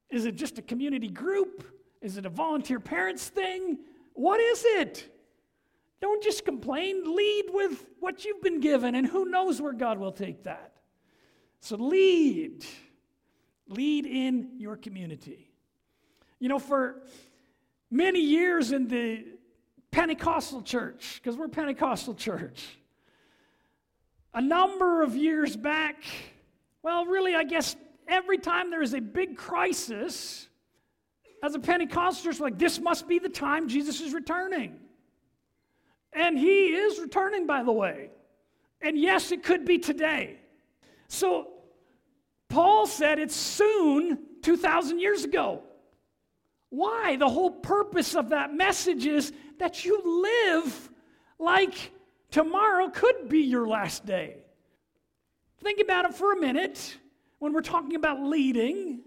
Is 0.09 0.25
it 0.25 0.35
just 0.35 0.57
a 0.57 0.61
community 0.61 1.09
group? 1.09 1.63
Is 2.01 2.17
it 2.17 2.25
a 2.25 2.29
volunteer 2.29 2.79
parents 2.79 3.27
thing? 3.27 3.79
What 4.13 4.39
is 4.39 4.63
it? 4.65 5.11
Don't 6.01 6.21
just 6.21 6.45
complain. 6.45 7.15
Lead 7.15 7.45
with 7.51 7.85
what 7.99 8.25
you've 8.25 8.41
been 8.41 8.59
given, 8.59 8.95
and 8.95 9.07
who 9.07 9.25
knows 9.25 9.61
where 9.61 9.73
God 9.73 9.97
will 9.97 10.11
take 10.11 10.43
that. 10.43 10.73
So 11.61 11.77
lead. 11.77 12.65
Lead 13.67 14.05
in 14.05 14.51
your 14.57 14.77
community. 14.77 15.49
You 16.39 16.49
know, 16.49 16.59
for 16.59 17.01
many 17.89 18.19
years 18.19 18.71
in 18.71 18.87
the 18.87 19.25
Pentecostal 19.89 20.61
church, 20.61 21.19
because 21.23 21.37
we're 21.37 21.47
Pentecostal 21.47 22.13
church, 22.13 22.77
a 24.33 24.41
number 24.41 25.01
of 25.01 25.15
years 25.15 25.55
back, 25.55 26.03
well, 26.83 27.05
really, 27.05 27.33
I 27.33 27.45
guess 27.45 27.75
every 28.07 28.37
time 28.37 28.69
there 28.69 28.81
is 28.81 28.93
a 28.93 29.01
big 29.01 29.37
crisis, 29.37 30.47
as 31.43 31.55
a 31.55 31.59
Pentecostal 31.59 32.31
church, 32.31 32.39
like 32.39 32.57
this 32.57 32.79
must 32.79 33.07
be 33.07 33.19
the 33.19 33.29
time 33.29 33.67
Jesus 33.67 34.01
is 34.01 34.13
returning. 34.13 34.79
And 36.13 36.37
he 36.37 36.67
is 36.67 36.99
returning, 36.99 37.45
by 37.45 37.63
the 37.63 37.71
way. 37.71 38.09
And 38.81 38.97
yes, 38.97 39.31
it 39.31 39.43
could 39.43 39.65
be 39.65 39.77
today. 39.77 40.37
So 41.07 41.49
Paul 42.49 42.87
said 42.87 43.19
it's 43.19 43.35
soon 43.35 44.19
2,000 44.41 44.99
years 44.99 45.23
ago. 45.23 45.61
Why? 46.69 47.15
The 47.15 47.29
whole 47.29 47.51
purpose 47.51 48.15
of 48.15 48.29
that 48.29 48.53
message 48.53 49.05
is 49.05 49.31
that 49.59 49.85
you 49.85 50.23
live 50.23 50.89
like 51.37 51.91
tomorrow 52.31 52.89
could 52.89 53.29
be 53.29 53.41
your 53.41 53.67
last 53.67 54.05
day. 54.05 54.37
Think 55.61 55.79
about 55.79 56.05
it 56.05 56.13
for 56.13 56.33
a 56.33 56.39
minute 56.39 56.97
when 57.45 57.53
we're 57.53 57.61
talking 57.61 57.93
about 57.93 58.23
leading. 58.23 59.01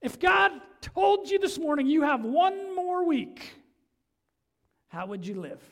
If 0.00 0.18
God 0.18 0.52
told 0.80 1.28
you 1.28 1.38
this 1.38 1.58
morning 1.58 1.86
you 1.86 2.00
have 2.00 2.24
one 2.24 2.74
more 2.74 3.04
week, 3.04 3.52
how 4.88 5.04
would 5.04 5.26
you 5.26 5.34
live? 5.34 5.62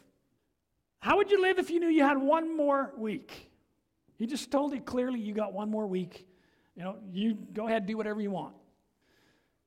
How 1.01 1.17
would 1.17 1.31
you 1.31 1.41
live 1.41 1.59
if 1.59 1.71
you 1.71 1.81
knew 1.81 1.89
you 1.89 2.03
had 2.03 2.19
one 2.19 2.55
more 2.55 2.93
week? 2.99 3.51
He 4.19 4.27
just 4.27 4.51
told 4.51 4.75
you 4.75 4.81
clearly 4.83 5.21
you 5.21 5.33
got 5.33 5.55
one 5.55 5.71
more 5.71 5.87
week. 5.87 6.29
You 6.77 6.83
know, 6.83 6.97
you 7.15 7.39
go 7.55 7.67
ahead 7.67 7.87
do 7.87 7.97
whatever 7.97 8.21
you 8.21 8.31
want. 8.31 8.55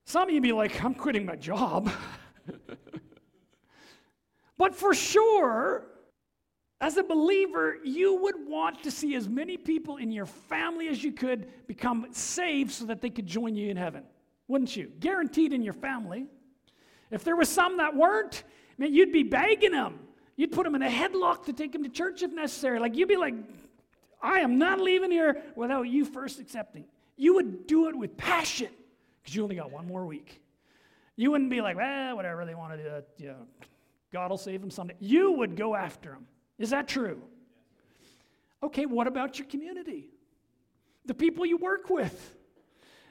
Some 0.05 0.29
of 0.29 0.35
you 0.35 0.39
be 0.39 0.51
like, 0.51 0.83
I'm 0.83 0.93
quitting 0.93 1.25
my 1.25 1.35
job. 1.35 1.91
but 4.59 4.75
for 4.75 4.93
sure, 4.93 5.87
as 6.81 6.97
a 6.97 7.03
believer, 7.03 7.77
you 7.83 8.15
would 8.15 8.35
want 8.47 8.83
to 8.83 8.91
see 8.91 9.13
as 9.13 9.29
many 9.29 9.55
people 9.55 9.97
in 9.97 10.11
your 10.11 10.25
family 10.25 10.87
as 10.87 11.03
you 11.03 11.11
could 11.11 11.47
become 11.67 12.07
saved 12.11 12.71
so 12.71 12.85
that 12.85 13.01
they 13.01 13.11
could 13.11 13.27
join 13.27 13.55
you 13.55 13.69
in 13.69 13.77
heaven, 13.77 14.03
wouldn't 14.47 14.75
you? 14.75 14.91
Guaranteed 14.99 15.53
in 15.53 15.61
your 15.61 15.75
family. 15.75 16.25
If 17.11 17.23
there 17.23 17.35
was 17.35 17.49
some 17.49 17.77
that 17.77 17.95
weren't, 17.95 18.43
man, 18.79 18.91
you'd 18.95 19.11
be 19.11 19.21
begging 19.21 19.73
them. 19.73 19.99
You'd 20.35 20.51
put 20.51 20.63
them 20.63 20.73
in 20.73 20.81
a 20.81 20.89
headlock 20.89 21.45
to 21.45 21.53
take 21.53 21.71
them 21.71 21.83
to 21.83 21.89
church 21.89 22.23
if 22.23 22.31
necessary. 22.31 22.79
Like 22.79 22.95
you'd 22.95 23.07
be 23.07 23.17
like, 23.17 23.35
I 24.19 24.39
am 24.39 24.57
not 24.57 24.79
leaving 24.79 25.11
here 25.11 25.39
without 25.55 25.83
you 25.83 26.03
first 26.03 26.39
accepting. 26.39 26.85
You 27.15 27.35
would 27.35 27.67
do 27.67 27.89
it 27.89 27.95
with 27.95 28.17
passion 28.17 28.69
because 29.21 29.35
you 29.35 29.43
only 29.43 29.55
got 29.55 29.69
one 29.71 29.85
more 29.85 30.07
week. 30.07 30.41
You 31.15 31.29
wouldn't 31.29 31.51
be 31.51 31.61
like, 31.61 31.75
well, 31.75 32.15
whatever 32.15 32.43
they 32.43 32.55
want 32.55 32.73
to 32.73 32.83
do, 32.83 32.89
uh, 32.89 33.01
you 33.17 33.27
know, 33.27 33.45
God 34.11 34.31
will 34.31 34.39
save 34.39 34.61
them 34.61 34.71
someday. 34.71 34.95
You 34.99 35.33
would 35.33 35.55
go 35.55 35.75
after 35.75 36.09
them. 36.09 36.25
Is 36.61 36.69
that 36.69 36.87
true? 36.87 37.21
Okay, 38.61 38.85
what 38.85 39.07
about 39.07 39.39
your 39.39 39.47
community? 39.47 40.09
The 41.05 41.15
people 41.15 41.45
you 41.45 41.57
work 41.57 41.89
with. 41.89 42.37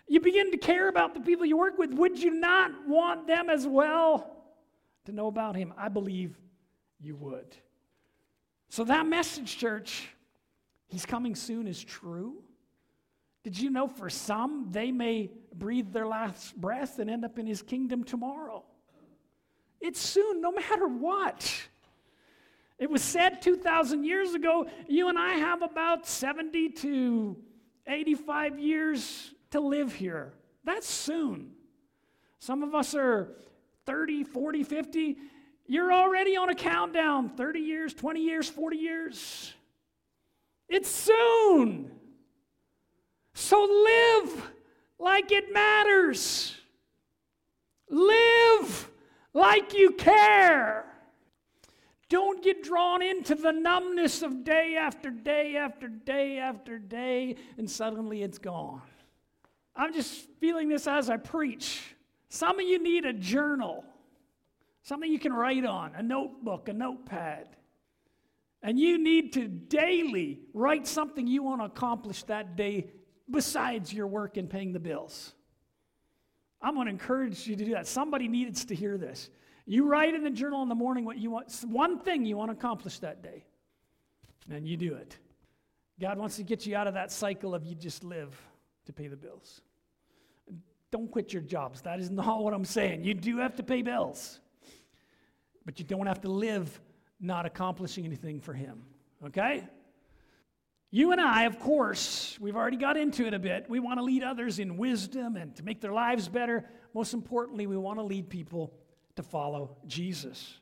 You 0.07 0.21
begin 0.21 0.53
to 0.53 0.57
care 0.57 0.89
about 0.89 1.15
the 1.15 1.21
people 1.21 1.45
you 1.45 1.57
work 1.57 1.77
with. 1.77 1.93
Would 1.95 2.19
you 2.19 2.31
not 2.31 2.71
want 2.87 3.27
them 3.27 3.51
as 3.51 3.67
well 3.67 4.45
to 5.07 5.13
know 5.13 5.27
about 5.27 5.57
Him? 5.57 5.75
I 5.77 5.89
believe 5.89 6.39
you 7.01 7.17
would. 7.17 7.57
So, 8.69 8.85
that 8.85 9.07
message, 9.07 9.59
church, 9.59 10.09
He's 10.87 11.05
coming 11.05 11.35
soon, 11.35 11.67
is 11.67 11.83
true. 11.83 12.43
Did 13.43 13.59
you 13.59 13.71
know 13.71 13.89
for 13.89 14.11
some, 14.11 14.69
they 14.71 14.93
may 14.93 15.31
breathe 15.55 15.93
their 15.93 16.07
last 16.07 16.55
breath 16.61 16.99
and 16.99 17.09
end 17.11 17.25
up 17.25 17.39
in 17.39 17.47
his 17.47 17.63
kingdom 17.63 18.05
tomorrow? 18.05 18.65
It's 19.81 20.01
soon, 20.01 20.41
no 20.41 20.53
matter 20.53 20.87
what. 20.87 21.69
It 22.81 22.89
was 22.89 23.03
said 23.03 23.43
2,000 23.43 24.05
years 24.05 24.33
ago, 24.33 24.67
you 24.89 25.11
and 25.11 25.19
I 25.19 25.35
have 25.35 25.61
about 25.61 26.07
70 26.07 26.71
to 26.71 27.37
85 27.87 28.59
years 28.59 29.35
to 29.51 29.61
live 29.61 29.93
here. 29.93 30.33
That's 30.65 30.89
soon. 30.89 31.53
Some 32.39 32.63
of 32.63 32.75
us 32.75 32.95
are 32.95 33.29
30, 33.85 34.25
40, 34.25 34.65
50. 34.65 35.19
You're 35.67 35.93
already 35.93 36.39
on 36.39 36.49
a 36.49 36.55
countdown 36.55 37.29
30 37.29 37.61
years, 37.61 37.93
20 37.93 38.23
years, 38.23 38.49
40 38.49 38.77
years. 38.79 39.53
It's 40.67 40.89
soon. 40.91 41.91
So 43.35 43.63
live 43.63 44.51
like 44.99 45.31
it 45.33 45.53
matters. 45.53 46.57
Live 47.91 48.89
like 49.35 49.75
you 49.75 49.91
care. 49.93 50.90
Don't 52.11 52.43
get 52.43 52.65
drawn 52.65 53.03
into 53.03 53.37
the 53.37 53.53
numbness 53.53 54.23
of 54.23 54.43
day 54.43 54.77
after 54.77 55.11
day 55.11 55.57
after 55.57 55.87
day 55.87 56.39
after 56.39 56.77
day, 56.77 57.37
and 57.57 57.71
suddenly 57.71 58.25
it's 58.25 58.37
gone. 58.37 58.83
I'm 59.77 59.95
just 59.95 60.29
feeling 60.41 60.69
this 60.69 60.89
as 60.89 61.09
I 61.09 61.19
preach. 61.19 61.95
Some 62.29 62.59
of 62.59 62.67
you 62.67 62.83
need 62.83 63.05
a 63.05 63.13
journal, 63.13 63.85
something 64.83 65.11
you 65.11 65.21
can 65.21 65.33
write 65.33 65.65
on, 65.65 65.95
a 65.95 66.03
notebook, 66.03 66.69
a 66.69 66.73
notepad. 66.73 67.47
And 68.61 68.77
you 68.77 68.99
need 68.99 69.33
to 69.35 69.47
daily 69.47 70.41
write 70.53 70.89
something 70.89 71.29
you 71.29 71.45
want 71.45 71.61
to 71.61 71.67
accomplish 71.67 72.25
that 72.25 72.57
day 72.57 72.89
besides 73.31 73.93
your 73.93 74.09
work 74.09 74.37
and 74.37 74.51
paying 74.51 74.73
the 74.73 74.81
bills. 74.81 75.33
I'm 76.61 76.75
going 76.75 76.87
to 76.87 76.93
encourage 76.93 77.47
you 77.47 77.55
to 77.55 77.65
do 77.65 77.71
that. 77.73 77.87
Somebody 77.87 78.27
needs 78.27 78.65
to 78.67 78.75
hear 78.75 78.99
this. 78.99 79.31
You 79.67 79.87
write 79.87 80.15
in 80.15 80.25
the 80.25 80.31
journal 80.31 80.63
in 80.63 80.69
the 80.69 80.75
morning 80.75 81.05
what 81.05 81.19
you 81.19 81.31
want, 81.31 81.53
one 81.67 81.99
thing 81.99 82.25
you 82.25 82.37
want 82.37 82.51
to 82.51 82.57
accomplish 82.57 82.99
that 83.01 83.23
day, 83.23 83.45
and 84.51 84.67
you 84.67 84.77
do 84.77 84.95
it. 84.95 85.17
God 86.01 86.19
wants 86.19 86.37
to 86.37 86.43
get 86.43 86.67
you 86.67 86.77
out 86.77 86.87
of 86.87 86.95
that 86.95 87.13
cycle 87.13 87.55
of 87.55 87.65
you 87.65 87.75
just 87.75 88.05
live 88.05 88.35
to 88.87 88.93
pay 88.93 89.07
the 89.07 89.17
bills. 89.17 89.61
Don't 90.91 91.11
quit 91.11 91.33
your 91.33 91.43
jobs. 91.43 91.83
That 91.83 92.01
is 92.01 92.11
not 92.11 92.43
what 92.43 92.55
I'm 92.55 92.65
saying. 92.65 93.05
You 93.05 93.15
do 93.15 93.39
have 93.39 93.57
to 93.57 93.63
pay 93.63 93.83
bills, 93.83 94.41
but 95.65 95.79
you 95.79 95.85
don't 95.85 96.07
have 96.07 96.23
to 96.23 96.29
live 96.29 96.81
not 97.21 97.45
accomplishing 97.45 98.07
anything 98.07 98.41
for 98.41 98.55
Him. 98.55 98.83
Okay? 99.27 99.65
You 100.91 101.13
and 101.13 101.21
I, 101.21 101.45
of 101.45 101.61
course, 101.61 102.37
we've 102.41 102.57
already 102.57 102.77
got 102.77 102.97
into 102.97 103.25
it 103.27 103.35
a 103.35 103.39
bit. 103.39 103.67
We 103.69 103.79
want 103.79 104.01
to 104.01 104.05
lead 104.05 104.25
others 104.25 104.59
in 104.59 104.77
wisdom 104.77 105.37
and 105.37 105.55
to 105.57 105.63
make 105.63 105.81
their 105.81 105.93
lives 105.93 106.29
better. 106.29 106.69
Most 106.95 107.15
importantly, 107.15 107.69
we 107.69 107.77
want 107.77 108.01
to 108.01 108.03
lead 108.03 108.29
people 108.29 108.75
to 109.17 109.23
follow 109.23 109.77
Jesus. 109.87 110.55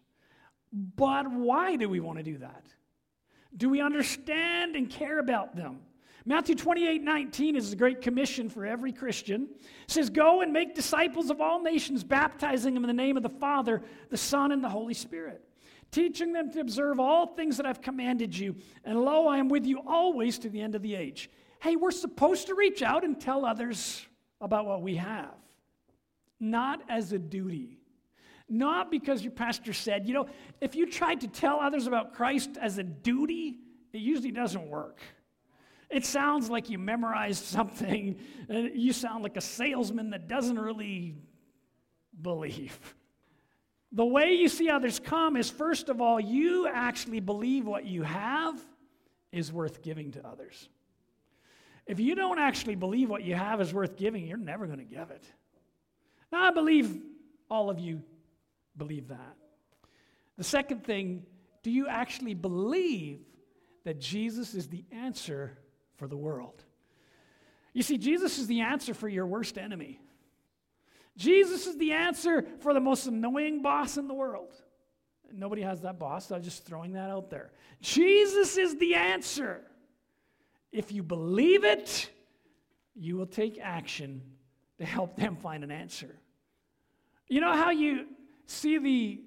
But 0.73 1.31
why 1.31 1.77
do 1.77 1.89
we 1.89 2.01
want 2.01 2.19
to 2.19 2.25
do 2.25 2.39
that? 2.39 2.65
Do 3.57 3.69
we 3.69 3.81
understand 3.81 4.77
and 4.77 4.91
care 4.91 5.19
about 5.19 5.57
them? 5.57 5.81
Matthew 6.29 6.57
28 6.57 7.03
19 7.03 7.57
is 7.57 7.71
the 7.71 7.77
Great 7.77 8.03
Commission 8.03 8.51
for 8.51 8.67
every 8.67 8.93
Christian. 8.93 9.49
It 9.63 9.91
says, 9.91 10.11
Go 10.11 10.43
and 10.43 10.53
make 10.53 10.75
disciples 10.75 11.31
of 11.31 11.41
all 11.41 11.63
nations, 11.63 12.05
baptizing 12.05 12.75
them 12.75 12.85
in 12.85 12.89
the 12.89 12.93
name 12.93 13.17
of 13.17 13.23
the 13.23 13.31
Father, 13.31 13.83
the 14.11 14.17
Son, 14.19 14.53
and 14.53 14.63
the 14.63 14.69
Holy 14.69 14.93
Spirit, 14.93 15.43
teaching 15.91 16.35
them 16.35 16.51
to 16.53 16.61
observe 16.61 17.01
all 17.01 17.29
things 17.29 17.57
that 17.57 17.65
I've 17.65 17.81
commanded 17.81 18.37
you. 18.37 18.57
And 18.85 19.01
lo, 19.01 19.27
I 19.27 19.39
am 19.39 19.49
with 19.49 19.65
you 19.65 19.81
always 19.87 20.39
to 20.41 20.51
the 20.51 20.61
end 20.61 20.75
of 20.75 20.83
the 20.83 20.95
age. 20.95 21.31
Hey, 21.61 21.77
we're 21.77 21.91
supposed 21.91 22.49
to 22.49 22.55
reach 22.55 22.83
out 22.83 23.05
and 23.05 23.19
tell 23.19 23.47
others 23.47 24.07
about 24.41 24.67
what 24.67 24.83
we 24.83 24.97
have, 24.97 25.35
not 26.39 26.83
as 26.91 27.13
a 27.13 27.19
duty. 27.19 27.79
Not 28.49 28.91
because 28.91 29.23
your 29.23 29.33
pastor 29.33 29.73
said, 29.73 30.07
you 30.07 30.15
know, 30.15 30.27
if 30.61 30.75
you 30.75 30.87
tried 30.87 31.21
to 31.21 31.29
tell 31.29 31.61
others 31.61 31.87
about 31.87 32.15
Christ 32.15 32.51
as 32.61 32.79
a 32.79 32.83
duty, 32.83 33.59
it 33.93 33.99
usually 33.99 34.31
doesn't 34.31 34.69
work. 34.69 35.01
It 35.91 36.05
sounds 36.05 36.49
like 36.51 36.71
you 36.71 36.79
memorized 36.79 37.45
something, 37.45 38.19
and 38.49 38.71
you 38.75 38.93
sound 38.93 39.23
like 39.23 39.37
a 39.37 39.43
salesman 39.43 40.11
that 40.11 40.29
doesn't 40.29 40.59
really 40.59 41.17
believe. 42.21 42.79
The 43.93 44.05
way 44.05 44.33
you 44.33 44.49
see 44.49 44.69
others 44.69 44.99
come 44.99 45.37
is 45.37 45.49
first 45.49 45.89
of 45.89 46.01
all, 46.01 46.21
you 46.21 46.69
actually 46.69 47.21
believe 47.21 47.67
what 47.67 47.87
you 47.87 48.03
have 48.03 48.61
is 49.33 49.53
worth 49.53 49.83
giving 49.83 50.13
to 50.13 50.27
others. 50.27 50.69
If 51.87 51.99
you 51.99 52.15
don't 52.15 52.39
actually 52.39 52.75
believe 52.75 53.09
what 53.09 53.23
you 53.25 53.35
have 53.35 53.63
is 53.63 53.73
worth 53.73 53.97
giving, 53.97 54.27
you're 54.27 54.37
never 54.37 54.67
going 54.67 54.79
to 54.79 54.85
give 54.85 55.11
it. 55.11 55.25
Now, 56.31 56.45
I 56.45 56.51
believe 56.51 57.01
all 57.51 57.71
of 57.71 57.79
you 57.79 58.03
believe 58.79 59.09
that. 59.09 59.37
The 60.37 60.45
second 60.45 60.85
thing, 60.85 61.25
do 61.63 61.71
you 61.71 61.89
actually 61.89 62.35
believe 62.35 63.21
that 63.85 64.01
Jesus 64.01 64.55
is 64.55 64.69
the 64.69 64.85
answer 64.93 65.59
for 65.97 66.07
the 66.07 66.17
world? 66.17 66.63
You 67.73 67.83
see, 67.83 67.99
Jesus 67.99 68.39
is 68.39 68.47
the 68.47 68.61
answer 68.61 68.95
for 68.95 69.09
your 69.09 69.27
worst 69.27 69.59
enemy. 69.59 70.01
Jesus 71.17 71.67
is 71.67 71.77
the 71.77 71.93
answer 71.93 72.47
for 72.61 72.73
the 72.73 72.81
most 72.81 73.07
annoying 73.07 73.61
boss 73.61 73.97
in 73.97 74.07
the 74.07 74.15
world. 74.15 74.55
Nobody 75.33 75.63
has 75.63 75.83
that 75.83 75.99
boss, 75.99 76.29
so 76.29 76.37
I'm 76.37 76.43
just 76.43 76.65
throwing 76.65 76.93
that 76.93 77.11
out 77.11 77.29
there. 77.29 77.51
Jesus 77.81 78.57
is 78.57 78.77
the 78.79 78.95
answer. 78.95 79.63
If 80.73 80.93
you 80.93 81.03
believe 81.03 81.65
it, 81.65 82.11
you 82.95 83.17
will 83.17 83.27
take 83.27 83.59
action 83.61 84.23
to 84.79 84.85
help 84.85 85.17
them 85.17 85.37
find 85.37 85.65
an 85.65 85.71
answer. 85.71 86.15
You 87.29 87.41
know 87.41 87.53
how 87.53 87.71
you 87.71 88.07
see 88.49 88.79
the 88.79 89.21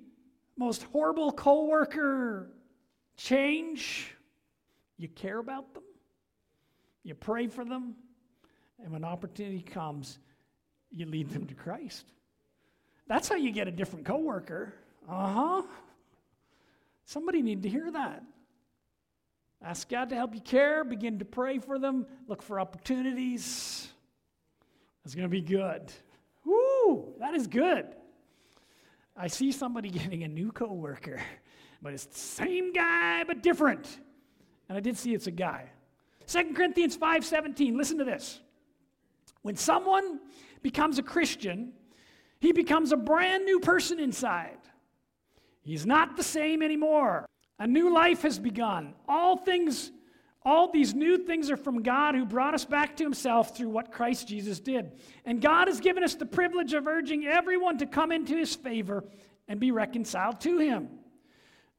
most 0.58 0.84
horrible 0.84 1.32
coworker 1.32 2.52
change? 3.16 4.14
You 4.98 5.08
care 5.08 5.40
about 5.40 5.74
them, 5.74 5.84
you 7.04 7.16
pray 7.16 7.48
for 7.48 7.64
them, 7.64 7.96
and 8.84 8.92
when 8.92 9.04
opportunity 9.04 9.62
comes, 9.62 10.20
you 10.92 11.06
lead 11.06 11.30
them 11.30 11.46
to 11.48 11.54
Christ. 11.54 12.06
That's 13.08 13.30
how 13.30 13.36
you 13.36 13.52
get 13.52 13.68
a 13.68 13.72
different 13.72 14.06
coworker. 14.06 14.74
Uh 15.10 15.34
huh. 15.34 15.62
Somebody 17.06 17.42
need 17.42 17.64
to 17.64 17.70
hear 17.70 17.90
that. 17.92 18.24
Ask 19.64 19.90
God 19.90 20.10
to 20.10 20.16
help 20.16 20.34
you 20.34 20.42
care, 20.42 20.84
begin 20.84 21.20
to 21.20 21.26
pray 21.26 21.60
for 21.60 21.78
them, 21.78 22.08
look 22.28 22.42
for 22.42 22.60
opportunities. 22.60 23.88
It's 25.06 25.14
going 25.14 25.28
to 25.28 25.30
be 25.30 25.42
good. 25.42 25.92
Woo, 26.46 27.14
that 27.20 27.36
is 27.36 27.48
good. 27.48 27.88
I 29.16 29.28
see 29.28 29.52
somebody 29.52 29.90
getting 29.92 30.24
a 30.24 30.28
new 30.28 30.52
coworker, 30.52 31.22
but 31.82 31.94
it's 31.94 32.06
the 32.06 32.20
same 32.20 32.74
guy 32.74 33.24
but 33.24 33.44
different. 33.44 34.00
And 34.70 34.78
I 34.78 34.82
did 34.82 34.98
see 34.98 35.14
it's 35.14 35.28
a 35.28 35.32
guy. 35.32 35.70
2 36.28 36.54
Corinthians 36.54 36.98
5:17, 36.98 37.76
listen 37.76 37.98
to 37.98 38.06
this. 38.06 38.40
When 39.42 39.56
someone 39.56 40.20
becomes 40.62 41.00
a 41.00 41.04
Christian, 41.04 41.74
he 42.40 42.52
becomes 42.52 42.92
a 42.92 42.98
brand 42.98 43.46
new 43.46 43.60
person 43.60 44.00
inside. 44.00 44.58
He's 45.64 45.86
not 45.86 46.18
the 46.18 46.24
same 46.24 46.62
anymore. 46.62 47.26
A 47.60 47.68
new 47.68 47.94
life 47.94 48.24
has 48.24 48.40
begun. 48.40 48.96
All 49.08 49.38
things, 49.38 49.92
all 50.44 50.72
these 50.72 50.96
new 50.96 51.20
things 51.20 51.52
are 51.52 51.58
from 51.58 51.84
God 51.84 52.16
who 52.16 52.26
brought 52.26 52.56
us 52.56 52.66
back 52.66 52.98
to 52.98 53.04
himself 53.04 53.56
through 53.56 53.70
what 53.70 53.92
Christ 53.92 54.28
Jesus 54.28 54.60
did. 54.60 54.94
And 55.24 55.40
God 55.40 55.68
has 55.68 55.80
given 55.80 56.04
us 56.04 56.16
the 56.16 56.26
privilege 56.26 56.74
of 56.74 56.88
urging 56.88 57.26
everyone 57.26 57.78
to 57.78 57.86
come 57.86 58.12
into 58.12 58.36
his 58.36 58.56
favor 58.56 59.04
and 59.48 59.60
be 59.60 59.72
reconciled 59.72 60.42
to 60.42 60.58
him. 60.58 60.90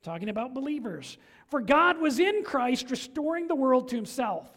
Talking 0.05 0.29
about 0.29 0.55
believers. 0.55 1.19
For 1.49 1.61
God 1.61 2.01
was 2.01 2.21
in 2.21 2.45
Christ 2.45 2.91
restoring 2.91 3.49
the 3.49 3.55
world 3.55 3.89
to 3.89 3.97
himself, 3.97 4.49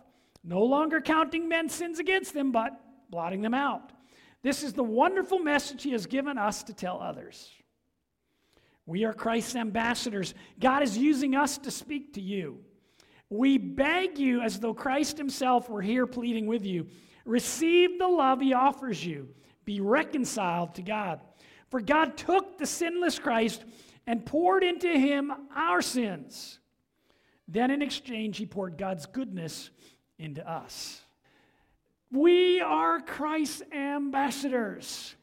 no 0.44 0.64
longer 0.64 1.02
counting 1.02 1.50
men's 1.50 1.74
sins 1.74 1.98
against 1.98 2.34
them, 2.34 2.52
but 2.52 2.80
blotting 3.10 3.42
them 3.42 3.54
out. 3.54 3.92
This 4.44 4.62
is 4.62 4.74
the 4.74 4.84
wonderful 4.84 5.40
message 5.40 5.82
he 5.82 5.92
has 5.94 6.06
given 6.06 6.38
us 6.38 6.62
to 6.64 6.74
tell 6.74 7.02
others. 7.02 7.50
We 8.86 9.04
are 9.04 9.14
Christ's 9.14 9.56
ambassadors. 9.56 10.36
God 10.60 10.84
is 10.84 10.96
using 10.96 11.36
us 11.36 11.58
to 11.60 11.72
speak 11.72 12.14
to 12.14 12.22
you. 12.22 12.60
We 13.30 13.58
beg 13.58 14.18
you, 14.18 14.42
as 14.42 14.60
though 14.60 14.74
Christ 14.74 15.18
Himself 15.18 15.70
were 15.70 15.82
here 15.82 16.06
pleading 16.06 16.46
with 16.48 16.66
you, 16.66 16.88
receive 17.26 17.98
the 17.98 18.08
love 18.08 18.42
He 18.42 18.54
offers 18.54 19.06
you. 19.06 19.30
Be 19.66 19.82
reconciled 19.82 20.76
to 20.76 20.84
God. 20.84 21.22
For 21.70 21.82
God 21.82 22.18
took 22.18 22.58
the 22.58 22.68
sinless 22.68 23.18
Christ 23.18 23.66
and 24.06 24.26
poured 24.26 24.64
into 24.64 24.90
Him 24.90 25.32
our 25.56 25.82
sins. 25.82 26.60
Then, 27.48 27.72
in 27.72 27.82
exchange, 27.82 28.38
He 28.38 28.46
poured 28.46 28.78
God's 28.78 29.06
goodness 29.08 29.72
into 30.20 30.48
us. 30.48 31.02
We 32.12 32.62
are 32.62 33.00
Christ's 33.00 33.64
ambassadors. 33.72 35.16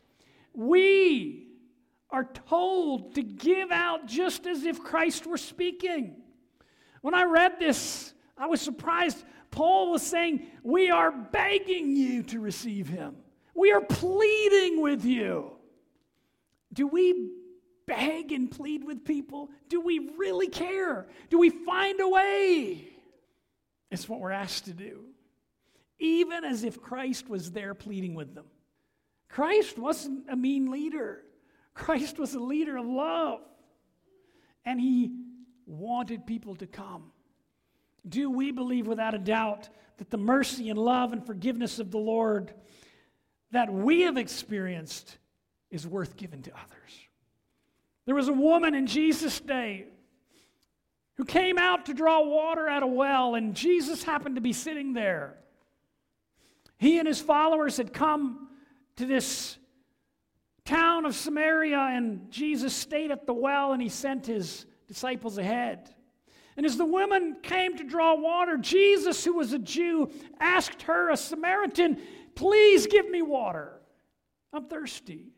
We 0.53 1.49
are 2.11 2.25
told 2.25 3.15
to 3.15 3.23
give 3.23 3.71
out 3.71 4.07
just 4.07 4.47
as 4.47 4.65
if 4.65 4.83
Christ 4.83 5.27
were 5.27 5.39
speaking. 5.39 6.22
When 7.03 7.15
I 7.15 7.25
read 7.25 7.59
this, 7.59 8.15
I 8.39 8.47
was 8.47 8.61
surprised. 8.61 9.23
Paul 9.51 9.93
was 9.93 10.03
saying, 10.03 10.47
We 10.63 10.91
are 10.91 11.13
begging 11.13 11.95
you 11.95 12.23
to 12.25 12.41
receive 12.41 12.89
him, 12.89 13.17
we 13.55 13.73
are 13.73 13.83
pleading 13.83 14.81
with 14.81 15.05
you. 15.05 15.53
Do 16.73 16.87
we 16.87 17.31
beg 17.87 18.33
and 18.33 18.51
plead 18.51 18.83
with 18.83 19.05
people? 19.05 19.51
Do 19.69 19.81
we 19.81 20.11
really 20.17 20.49
care? 20.49 21.07
Do 21.29 21.39
we 21.39 21.51
find 21.51 22.01
a 22.01 22.09
way? 22.09 22.89
It's 23.91 24.09
what 24.09 24.21
we're 24.21 24.31
asked 24.31 24.65
to 24.65 24.73
do. 24.73 25.05
Even 25.99 26.45
as 26.45 26.65
if 26.65 26.81
Christ 26.81 27.29
was 27.29 27.51
there 27.51 27.75
pleading 27.75 28.15
with 28.15 28.35
them. 28.35 28.47
Christ 29.29 29.79
wasn't 29.79 30.31
a 30.31 30.37
mean 30.37 30.71
leader. 30.71 31.23
Christ 31.75 32.19
was 32.19 32.35
a 32.35 32.41
leader 32.41 32.77
of 32.77 32.87
love, 32.87 33.41
and 34.65 34.81
he 34.81 35.11
wanted 35.67 36.27
people 36.27 36.55
to 36.57 36.67
come. 36.67 37.13
Do 38.09 38.31
we 38.31 38.51
believe 38.51 38.87
without 38.87 39.15
a 39.15 39.19
doubt 39.19 39.69
that 39.99 40.11
the 40.11 40.19
mercy 40.19 40.71
and 40.71 40.79
love 40.79 41.13
and 41.13 41.25
forgiveness 41.25 41.79
of 41.79 41.91
the 41.91 41.99
Lord 41.99 42.53
that 43.53 43.73
we 43.73 44.03
have 44.03 44.17
experienced 44.17 45.19
is 45.71 45.87
worth 45.87 46.17
giving 46.17 46.43
to 46.43 46.51
others? 46.51 47.01
There 48.07 48.15
was 48.15 48.29
a 48.29 48.33
woman 48.33 48.75
in 48.75 48.87
Jesus' 48.87 49.39
day 49.39 49.87
who 51.15 51.25
came 51.25 51.59
out 51.59 51.87
to 51.87 51.95
draw 51.95 52.23
water 52.27 52.67
at 52.67 52.83
a 52.83 52.87
well, 52.87 53.35
and 53.35 53.55
Jesus 53.55 54.03
happened 54.03 54.35
to 54.35 54.41
be 54.41 54.53
sitting 54.53 54.93
there. 54.93 55.37
He 56.79 56.99
and 56.99 57.07
his 57.07 57.21
followers 57.21 57.77
had 57.77 57.93
come 57.93 58.49
to 58.97 59.07
this 59.07 59.57
town 60.65 61.07
of 61.07 61.15
Samaria, 61.15 61.79
and 61.79 62.31
Jesus 62.31 62.75
stayed 62.75 63.11
at 63.11 63.27
the 63.27 63.33
well 63.33 63.73
and 63.73 63.81
he 63.81 63.89
sent 63.89 64.27
his 64.27 64.67
disciples 64.93 65.39
ahead. 65.39 65.89
And 66.55 66.67
as 66.67 66.77
the 66.77 66.85
woman 66.85 67.37
came 67.43 67.79
to 67.79 67.85
draw 67.85 68.15
water, 68.15 68.59
Jesus, 68.59 69.25
who 69.25 69.33
was 69.33 69.55
a 69.55 69.59
Jew, 69.59 70.11
asked 70.39 70.83
her, 70.83 71.11
a 71.11 71.17
Samaritan, 71.17 71.99
Please 72.35 72.87
give 72.87 73.09
me 73.09 73.23
water. 73.23 73.73
I'm 74.53 74.67
thirsty. 74.67 75.33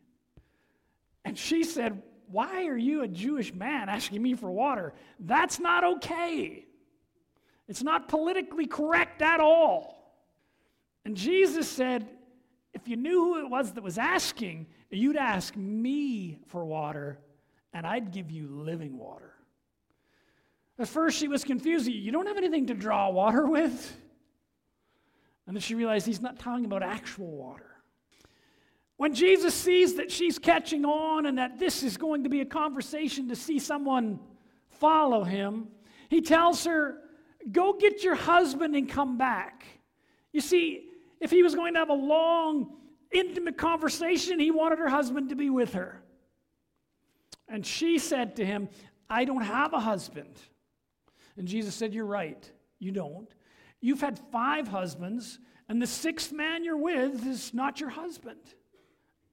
And 1.24 1.38
she 1.38 1.62
said, 1.62 2.02
Why 2.26 2.66
are 2.66 2.76
you, 2.76 3.02
a 3.02 3.08
Jewish 3.08 3.54
man, 3.54 3.88
asking 3.88 4.22
me 4.22 4.34
for 4.34 4.50
water? 4.50 4.92
That's 5.20 5.60
not 5.60 5.84
okay. 5.84 6.66
It's 7.68 7.82
not 7.82 8.08
politically 8.08 8.66
correct 8.66 9.22
at 9.22 9.40
all. 9.40 10.16
And 11.04 11.16
Jesus 11.16 11.68
said, 11.68 12.08
If 12.72 12.88
you 12.88 12.96
knew 12.96 13.22
who 13.22 13.44
it 13.44 13.48
was 13.48 13.72
that 13.72 13.84
was 13.84 13.98
asking, 13.98 14.66
You'd 14.90 15.16
ask 15.16 15.56
me 15.56 16.38
for 16.46 16.64
water, 16.64 17.18
and 17.72 17.84
I'd 17.84 18.12
give 18.12 18.30
you 18.30 18.48
living 18.48 18.96
water. 18.96 19.33
At 20.78 20.88
first, 20.88 21.18
she 21.18 21.28
was 21.28 21.44
confused. 21.44 21.86
You 21.86 22.10
don't 22.10 22.26
have 22.26 22.36
anything 22.36 22.66
to 22.66 22.74
draw 22.74 23.10
water 23.10 23.46
with? 23.50 23.96
And 25.46 25.54
then 25.54 25.60
she 25.60 25.74
realized 25.74 26.06
he's 26.06 26.22
not 26.22 26.38
talking 26.38 26.64
about 26.64 26.82
actual 26.82 27.30
water. 27.30 27.70
When 28.96 29.14
Jesus 29.14 29.54
sees 29.54 29.96
that 29.96 30.10
she's 30.10 30.38
catching 30.38 30.84
on 30.84 31.26
and 31.26 31.38
that 31.38 31.58
this 31.58 31.82
is 31.82 31.96
going 31.96 32.24
to 32.24 32.30
be 32.30 32.40
a 32.40 32.46
conversation 32.46 33.28
to 33.28 33.36
see 33.36 33.58
someone 33.58 34.20
follow 34.68 35.24
him, 35.24 35.68
he 36.08 36.20
tells 36.20 36.64
her, 36.64 36.98
Go 37.52 37.74
get 37.74 38.02
your 38.02 38.14
husband 38.14 38.74
and 38.74 38.88
come 38.88 39.18
back. 39.18 39.66
You 40.32 40.40
see, 40.40 40.88
if 41.20 41.30
he 41.30 41.42
was 41.42 41.54
going 41.54 41.74
to 41.74 41.78
have 41.78 41.90
a 41.90 41.94
long, 41.94 42.78
intimate 43.12 43.58
conversation, 43.58 44.40
he 44.40 44.50
wanted 44.50 44.78
her 44.78 44.88
husband 44.88 45.28
to 45.28 45.34
be 45.36 45.50
with 45.50 45.74
her. 45.74 46.02
And 47.46 47.66
she 47.66 47.98
said 47.98 48.36
to 48.36 48.46
him, 48.46 48.70
I 49.10 49.26
don't 49.26 49.42
have 49.42 49.74
a 49.74 49.80
husband. 49.80 50.40
And 51.36 51.48
Jesus 51.48 51.74
said, 51.74 51.94
You're 51.94 52.06
right, 52.06 52.50
you 52.78 52.92
don't. 52.92 53.28
You've 53.80 54.00
had 54.00 54.18
five 54.32 54.68
husbands, 54.68 55.38
and 55.68 55.80
the 55.80 55.86
sixth 55.86 56.32
man 56.32 56.64
you're 56.64 56.76
with 56.76 57.26
is 57.26 57.52
not 57.52 57.80
your 57.80 57.90
husband. 57.90 58.40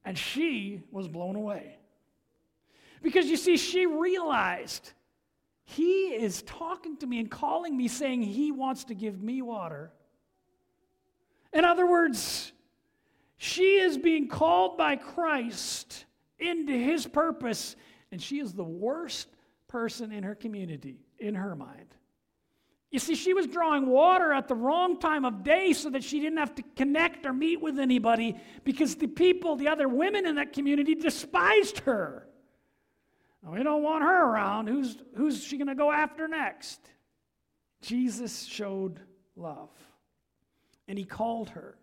And 0.03 0.17
she 0.17 0.81
was 0.91 1.07
blown 1.07 1.35
away. 1.35 1.77
Because 3.01 3.27
you 3.27 3.37
see, 3.37 3.57
she 3.57 3.85
realized 3.85 4.91
he 5.63 6.09
is 6.09 6.41
talking 6.41 6.97
to 6.97 7.07
me 7.07 7.19
and 7.19 7.29
calling 7.29 7.77
me, 7.77 7.87
saying 7.87 8.23
he 8.23 8.51
wants 8.51 8.85
to 8.85 8.93
give 8.93 9.21
me 9.21 9.41
water. 9.41 9.91
In 11.53 11.65
other 11.65 11.87
words, 11.87 12.51
she 13.37 13.77
is 13.79 13.97
being 13.97 14.27
called 14.27 14.77
by 14.77 14.95
Christ 14.95 16.05
into 16.39 16.73
his 16.73 17.07
purpose, 17.07 17.75
and 18.11 18.21
she 18.21 18.39
is 18.39 18.53
the 18.53 18.63
worst 18.63 19.27
person 19.67 20.11
in 20.11 20.23
her 20.23 20.35
community, 20.35 20.99
in 21.21 21.35
her 21.35 21.55
mind. 21.55 21.95
You 22.91 22.99
see, 22.99 23.15
she 23.15 23.33
was 23.33 23.47
drawing 23.47 23.87
water 23.87 24.33
at 24.33 24.49
the 24.49 24.55
wrong 24.55 24.99
time 24.99 25.23
of 25.23 25.43
day 25.43 25.71
so 25.71 25.89
that 25.91 26.03
she 26.03 26.19
didn't 26.19 26.39
have 26.39 26.53
to 26.55 26.63
connect 26.75 27.25
or 27.25 27.31
meet 27.31 27.61
with 27.61 27.79
anybody 27.79 28.35
because 28.65 28.95
the 28.95 29.07
people, 29.07 29.55
the 29.55 29.69
other 29.69 29.87
women 29.87 30.27
in 30.27 30.35
that 30.35 30.51
community, 30.51 30.93
despised 30.93 31.79
her. 31.79 32.27
We 33.43 33.63
don't 33.63 33.81
want 33.81 34.03
her 34.03 34.25
around. 34.25 34.67
Who's, 34.67 34.97
who's 35.15 35.41
she 35.41 35.57
going 35.57 35.69
to 35.69 35.75
go 35.75 35.89
after 35.89 36.27
next? 36.27 36.81
Jesus 37.81 38.43
showed 38.43 38.99
love, 39.35 39.71
and 40.87 40.97
he 40.97 41.05
called 41.05 41.49
her. 41.51 41.77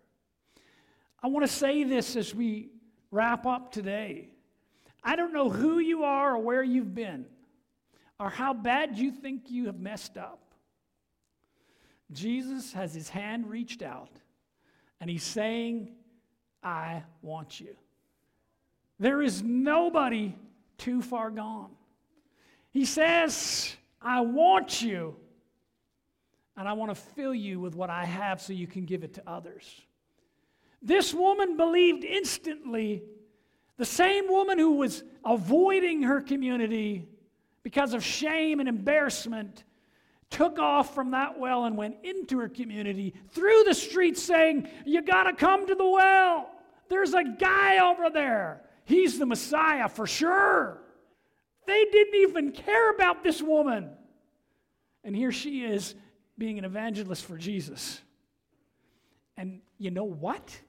I 1.21 1.27
want 1.27 1.45
to 1.45 1.51
say 1.51 1.83
this 1.83 2.15
as 2.15 2.33
we 2.33 2.69
wrap 3.11 3.45
up 3.45 3.71
today. 3.71 4.29
I 5.03 5.15
don't 5.15 5.33
know 5.33 5.49
who 5.49 5.79
you 5.79 6.03
are 6.03 6.35
or 6.35 6.37
where 6.37 6.63
you've 6.63 6.93
been 6.93 7.25
or 8.19 8.29
how 8.29 8.53
bad 8.53 8.97
you 8.97 9.11
think 9.11 9.49
you 9.49 9.67
have 9.67 9.79
messed 9.79 10.17
up. 10.17 10.53
Jesus 12.11 12.73
has 12.73 12.93
his 12.93 13.09
hand 13.09 13.49
reached 13.49 13.81
out 13.81 14.11
and 14.99 15.09
he's 15.09 15.23
saying, 15.23 15.93
I 16.61 17.03
want 17.21 17.59
you. 17.59 17.75
There 18.99 19.21
is 19.21 19.41
nobody 19.41 20.35
too 20.77 21.01
far 21.01 21.31
gone. 21.31 21.71
He 22.71 22.85
says, 22.85 23.75
I 24.01 24.21
want 24.21 24.81
you, 24.81 25.15
and 26.57 26.67
I 26.67 26.73
want 26.73 26.91
to 26.91 26.95
fill 26.95 27.33
you 27.33 27.59
with 27.59 27.75
what 27.75 27.89
I 27.89 28.05
have 28.05 28.41
so 28.41 28.53
you 28.53 28.67
can 28.67 28.85
give 28.85 29.03
it 29.03 29.13
to 29.15 29.23
others. 29.25 29.81
This 30.81 31.13
woman 31.13 31.57
believed 31.57 32.03
instantly. 32.03 33.03
The 33.77 33.85
same 33.85 34.27
woman 34.27 34.59
who 34.59 34.73
was 34.73 35.03
avoiding 35.25 36.03
her 36.03 36.21
community 36.21 37.07
because 37.63 37.93
of 37.93 38.03
shame 38.03 38.59
and 38.59 38.69
embarrassment 38.69 39.63
took 40.29 40.59
off 40.59 40.93
from 40.93 41.11
that 41.11 41.39
well 41.39 41.65
and 41.65 41.75
went 41.75 41.97
into 42.03 42.37
her 42.39 42.49
community 42.49 43.13
through 43.29 43.63
the 43.63 43.73
streets 43.73 44.21
saying, 44.21 44.67
You 44.85 45.01
got 45.01 45.23
to 45.23 45.33
come 45.33 45.67
to 45.67 45.75
the 45.75 45.87
well. 45.87 46.51
There's 46.87 47.13
a 47.13 47.23
guy 47.23 47.79
over 47.79 48.09
there. 48.09 48.61
He's 48.85 49.19
the 49.19 49.25
Messiah 49.25 49.87
for 49.87 50.07
sure. 50.07 50.81
They 51.67 51.85
didn't 51.91 52.15
even 52.15 52.51
care 52.51 52.91
about 52.91 53.23
this 53.23 53.41
woman. 53.41 53.91
And 55.03 55.15
here 55.15 55.31
she 55.31 55.63
is 55.63 55.95
being 56.37 56.57
an 56.57 56.65
evangelist 56.65 57.25
for 57.25 57.37
Jesus. 57.37 58.01
And 59.37 59.61
you 59.77 59.91
know 59.91 60.05
what? 60.05 60.59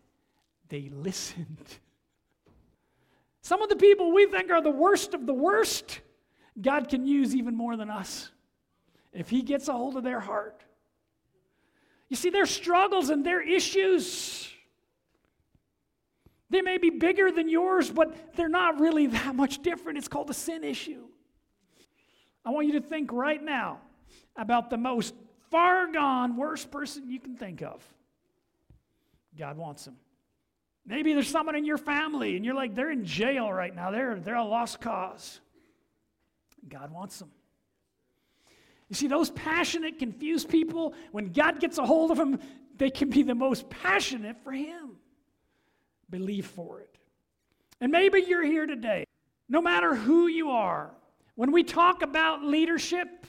They 0.68 0.90
listened. 0.92 1.66
Some 3.42 3.62
of 3.62 3.68
the 3.68 3.76
people 3.76 4.12
we 4.12 4.26
think 4.26 4.50
are 4.50 4.60
the 4.60 4.70
worst 4.70 5.14
of 5.14 5.26
the 5.26 5.34
worst, 5.34 6.00
God 6.60 6.88
can 6.88 7.06
use 7.06 7.34
even 7.34 7.56
more 7.56 7.76
than 7.76 7.90
us 7.90 8.30
if 9.12 9.28
He 9.28 9.42
gets 9.42 9.68
a 9.68 9.72
hold 9.72 9.96
of 9.96 10.04
their 10.04 10.20
heart. 10.20 10.62
You 12.08 12.16
see, 12.16 12.30
their 12.30 12.46
struggles 12.46 13.10
and 13.10 13.24
their 13.24 13.40
issues 13.40 14.50
they 16.50 16.62
may 16.62 16.78
be 16.78 16.90
bigger 16.90 17.30
than 17.30 17.48
yours, 17.48 17.90
but 17.90 18.34
they're 18.34 18.48
not 18.48 18.80
really 18.80 19.06
that 19.06 19.34
much 19.36 19.62
different. 19.62 19.98
It's 19.98 20.08
called 20.08 20.28
a 20.30 20.34
sin 20.34 20.64
issue. 20.64 21.04
I 22.44 22.50
want 22.50 22.66
you 22.66 22.72
to 22.74 22.80
think 22.80 23.12
right 23.12 23.42
now 23.42 23.80
about 24.36 24.68
the 24.68 24.76
most 24.76 25.14
far 25.50 25.90
gone, 25.92 26.36
worst 26.36 26.70
person 26.70 27.08
you 27.08 27.20
can 27.20 27.36
think 27.36 27.62
of. 27.62 27.82
God 29.38 29.56
wants 29.56 29.84
them. 29.84 29.96
Maybe 30.84 31.12
there's 31.12 31.28
someone 31.28 31.54
in 31.54 31.64
your 31.64 31.78
family 31.78 32.36
and 32.36 32.44
you're 32.44 32.54
like, 32.54 32.74
they're 32.74 32.90
in 32.90 33.04
jail 33.04 33.52
right 33.52 33.74
now. 33.74 33.92
They're, 33.92 34.18
they're 34.18 34.34
a 34.34 34.44
lost 34.44 34.80
cause. 34.80 35.40
God 36.68 36.90
wants 36.90 37.18
them. 37.18 37.30
You 38.88 38.96
see, 38.96 39.06
those 39.06 39.30
passionate, 39.30 39.98
confused 39.98 40.48
people, 40.48 40.94
when 41.12 41.32
God 41.32 41.60
gets 41.60 41.78
a 41.78 41.86
hold 41.86 42.10
of 42.10 42.18
them, 42.18 42.40
they 42.76 42.90
can 42.90 43.08
be 43.10 43.22
the 43.22 43.34
most 43.34 43.70
passionate 43.70 44.42
for 44.42 44.52
Him 44.52 44.96
believe 46.10 46.46
for 46.46 46.80
it. 46.80 46.98
And 47.80 47.90
maybe 47.90 48.24
you're 48.26 48.44
here 48.44 48.66
today, 48.66 49.04
no 49.48 49.62
matter 49.62 49.94
who 49.94 50.26
you 50.26 50.50
are, 50.50 50.90
when 51.34 51.52
we 51.52 51.62
talk 51.62 52.02
about 52.02 52.44
leadership, 52.44 53.26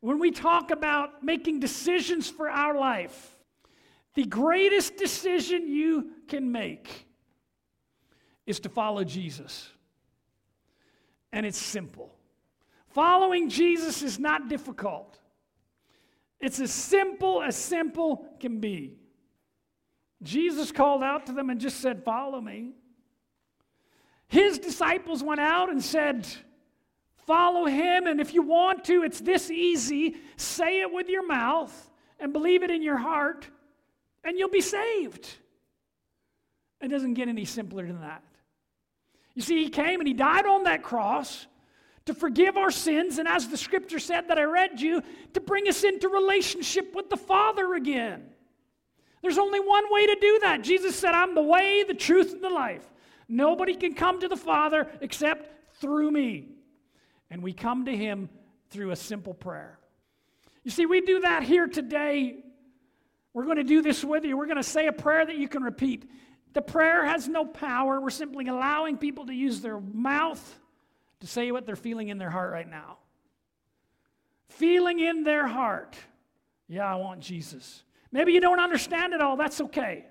when 0.00 0.18
we 0.18 0.30
talk 0.30 0.70
about 0.70 1.22
making 1.22 1.60
decisions 1.60 2.28
for 2.28 2.50
our 2.50 2.76
life, 2.76 3.38
the 4.14 4.24
greatest 4.24 4.96
decision 4.96 5.68
you 5.68 6.10
can 6.28 6.52
make 6.52 7.06
is 8.44 8.60
to 8.60 8.68
follow 8.68 9.04
Jesus. 9.04 9.70
And 11.32 11.46
it's 11.46 11.56
simple. 11.56 12.14
Following 12.92 13.48
Jesus 13.48 14.02
is 14.02 14.18
not 14.18 14.48
difficult. 14.48 15.18
It's 16.40 16.60
as 16.60 16.72
simple 16.72 17.42
as 17.42 17.56
simple 17.56 18.26
can 18.40 18.60
be. 18.60 18.98
Jesus 20.22 20.72
called 20.72 21.02
out 21.02 21.26
to 21.26 21.32
them 21.32 21.50
and 21.50 21.60
just 21.60 21.80
said, 21.80 22.04
Follow 22.04 22.40
me. 22.40 22.72
His 24.28 24.58
disciples 24.58 25.22
went 25.22 25.40
out 25.40 25.70
and 25.70 25.82
said, 25.82 26.26
Follow 27.26 27.66
him. 27.66 28.06
And 28.06 28.20
if 28.20 28.34
you 28.34 28.42
want 28.42 28.84
to, 28.84 29.04
it's 29.04 29.20
this 29.20 29.50
easy. 29.50 30.16
Say 30.36 30.80
it 30.80 30.92
with 30.92 31.08
your 31.08 31.26
mouth 31.26 31.90
and 32.18 32.32
believe 32.32 32.62
it 32.62 32.70
in 32.70 32.82
your 32.82 32.96
heart, 32.96 33.48
and 34.22 34.38
you'll 34.38 34.48
be 34.48 34.60
saved. 34.60 35.28
It 36.80 36.88
doesn't 36.88 37.14
get 37.14 37.28
any 37.28 37.44
simpler 37.44 37.86
than 37.86 38.00
that. 38.00 38.22
You 39.34 39.42
see, 39.42 39.62
he 39.62 39.70
came 39.70 40.00
and 40.00 40.06
he 40.06 40.14
died 40.14 40.46
on 40.46 40.64
that 40.64 40.82
cross 40.82 41.46
to 42.06 42.14
forgive 42.14 42.56
our 42.56 42.70
sins, 42.70 43.18
and 43.18 43.28
as 43.28 43.48
the 43.48 43.56
scripture 43.56 43.98
said 43.98 44.28
that 44.28 44.38
I 44.38 44.44
read 44.44 44.80
you, 44.80 45.02
to 45.34 45.40
bring 45.40 45.68
us 45.68 45.84
into 45.84 46.08
relationship 46.08 46.94
with 46.94 47.10
the 47.10 47.16
Father 47.16 47.74
again. 47.74 48.24
There's 49.22 49.38
only 49.38 49.60
one 49.60 49.84
way 49.90 50.06
to 50.06 50.16
do 50.20 50.38
that. 50.42 50.62
Jesus 50.62 50.96
said, 50.96 51.12
I'm 51.12 51.34
the 51.34 51.42
way, 51.42 51.84
the 51.84 51.94
truth, 51.94 52.32
and 52.32 52.42
the 52.42 52.50
life. 52.50 52.84
Nobody 53.28 53.74
can 53.76 53.94
come 53.94 54.20
to 54.20 54.28
the 54.28 54.36
Father 54.36 54.88
except 55.00 55.80
through 55.80 56.10
me. 56.10 56.48
And 57.30 57.42
we 57.42 57.52
come 57.52 57.84
to 57.84 57.96
Him 57.96 58.28
through 58.70 58.90
a 58.90 58.96
simple 58.96 59.32
prayer. 59.32 59.78
You 60.64 60.72
see, 60.72 60.86
we 60.86 61.00
do 61.02 61.20
that 61.20 61.44
here 61.44 61.68
today. 61.68 62.36
We're 63.32 63.44
going 63.44 63.56
to 63.56 63.64
do 63.64 63.80
this 63.80 64.04
with 64.04 64.24
you. 64.24 64.36
We're 64.36 64.46
going 64.46 64.56
to 64.56 64.62
say 64.62 64.88
a 64.88 64.92
prayer 64.92 65.24
that 65.24 65.36
you 65.36 65.48
can 65.48 65.62
repeat. 65.62 66.10
The 66.52 66.62
prayer 66.62 67.06
has 67.06 67.28
no 67.28 67.44
power. 67.44 68.00
We're 68.00 68.10
simply 68.10 68.48
allowing 68.48 68.98
people 68.98 69.26
to 69.26 69.34
use 69.34 69.60
their 69.60 69.80
mouth 69.80 70.58
to 71.22 71.28
say 71.28 71.52
what 71.52 71.66
they're 71.66 71.76
feeling 71.76 72.08
in 72.08 72.18
their 72.18 72.30
heart 72.30 72.50
right 72.50 72.68
now. 72.68 72.98
Feeling 74.48 74.98
in 74.98 75.22
their 75.22 75.46
heart, 75.46 75.96
yeah, 76.68 76.84
I 76.84 76.96
want 76.96 77.20
Jesus. 77.20 77.84
Maybe 78.10 78.32
you 78.32 78.40
don't 78.40 78.58
understand 78.58 79.14
it 79.14 79.20
all. 79.20 79.36
That's 79.36 79.60
okay. 79.60 80.04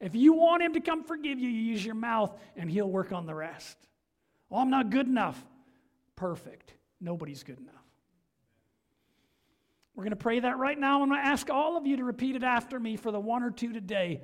If 0.00 0.14
you 0.14 0.32
want 0.32 0.62
Him 0.62 0.72
to 0.72 0.80
come 0.80 1.04
forgive 1.04 1.38
you, 1.38 1.50
you 1.50 1.60
use 1.72 1.84
your 1.84 1.94
mouth 1.94 2.34
and 2.56 2.70
He'll 2.70 2.88
work 2.88 3.12
on 3.12 3.26
the 3.26 3.34
rest. 3.34 3.76
Well, 4.48 4.62
I'm 4.62 4.70
not 4.70 4.88
good 4.88 5.06
enough. 5.06 5.44
Perfect. 6.16 6.72
Nobody's 6.98 7.42
good 7.42 7.58
enough. 7.58 7.74
We're 9.94 10.04
going 10.04 10.10
to 10.12 10.16
pray 10.16 10.40
that 10.40 10.56
right 10.56 10.78
now. 10.78 11.02
I'm 11.02 11.10
going 11.10 11.20
to 11.20 11.26
ask 11.26 11.50
all 11.50 11.76
of 11.76 11.86
you 11.86 11.98
to 11.98 12.04
repeat 12.04 12.36
it 12.36 12.42
after 12.42 12.80
me 12.80 12.96
for 12.96 13.12
the 13.12 13.20
one 13.20 13.42
or 13.42 13.50
two 13.50 13.74
today 13.74 14.22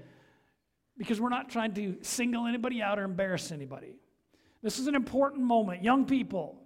because 0.96 1.20
we're 1.20 1.28
not 1.28 1.50
trying 1.50 1.74
to 1.74 1.98
single 2.00 2.46
anybody 2.46 2.80
out 2.80 2.98
or 2.98 3.04
embarrass 3.04 3.52
anybody. 3.52 4.00
This 4.62 4.78
is 4.78 4.86
an 4.86 4.94
important 4.94 5.42
moment. 5.42 5.82
Young 5.82 6.04
people, 6.04 6.60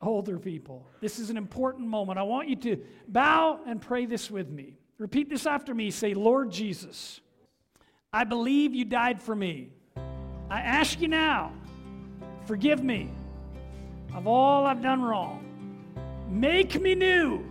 older 0.00 0.38
people, 0.38 0.86
this 1.00 1.18
is 1.18 1.30
an 1.30 1.36
important 1.36 1.86
moment. 1.86 2.18
I 2.18 2.22
want 2.22 2.48
you 2.48 2.56
to 2.56 2.78
bow 3.08 3.60
and 3.66 3.80
pray 3.80 4.06
this 4.06 4.30
with 4.30 4.48
me. 4.50 4.78
Repeat 4.98 5.28
this 5.28 5.46
after 5.46 5.74
me. 5.74 5.90
Say, 5.90 6.14
Lord 6.14 6.50
Jesus, 6.50 7.20
I 8.12 8.24
believe 8.24 8.74
you 8.74 8.84
died 8.84 9.20
for 9.20 9.34
me. 9.34 9.70
I 10.48 10.60
ask 10.60 11.00
you 11.00 11.08
now, 11.08 11.52
forgive 12.46 12.82
me 12.82 13.10
of 14.14 14.26
all 14.26 14.64
I've 14.66 14.82
done 14.82 15.02
wrong. 15.02 15.44
Make 16.28 16.80
me 16.80 16.94
new. 16.94 17.44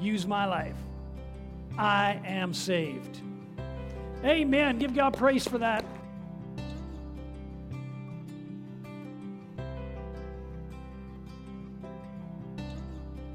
Use 0.00 0.26
my 0.26 0.46
life. 0.46 0.76
I 1.78 2.20
am 2.24 2.54
saved. 2.54 3.20
Amen. 4.24 4.78
Give 4.78 4.94
God 4.94 5.16
praise 5.16 5.46
for 5.46 5.58
that. 5.58 5.84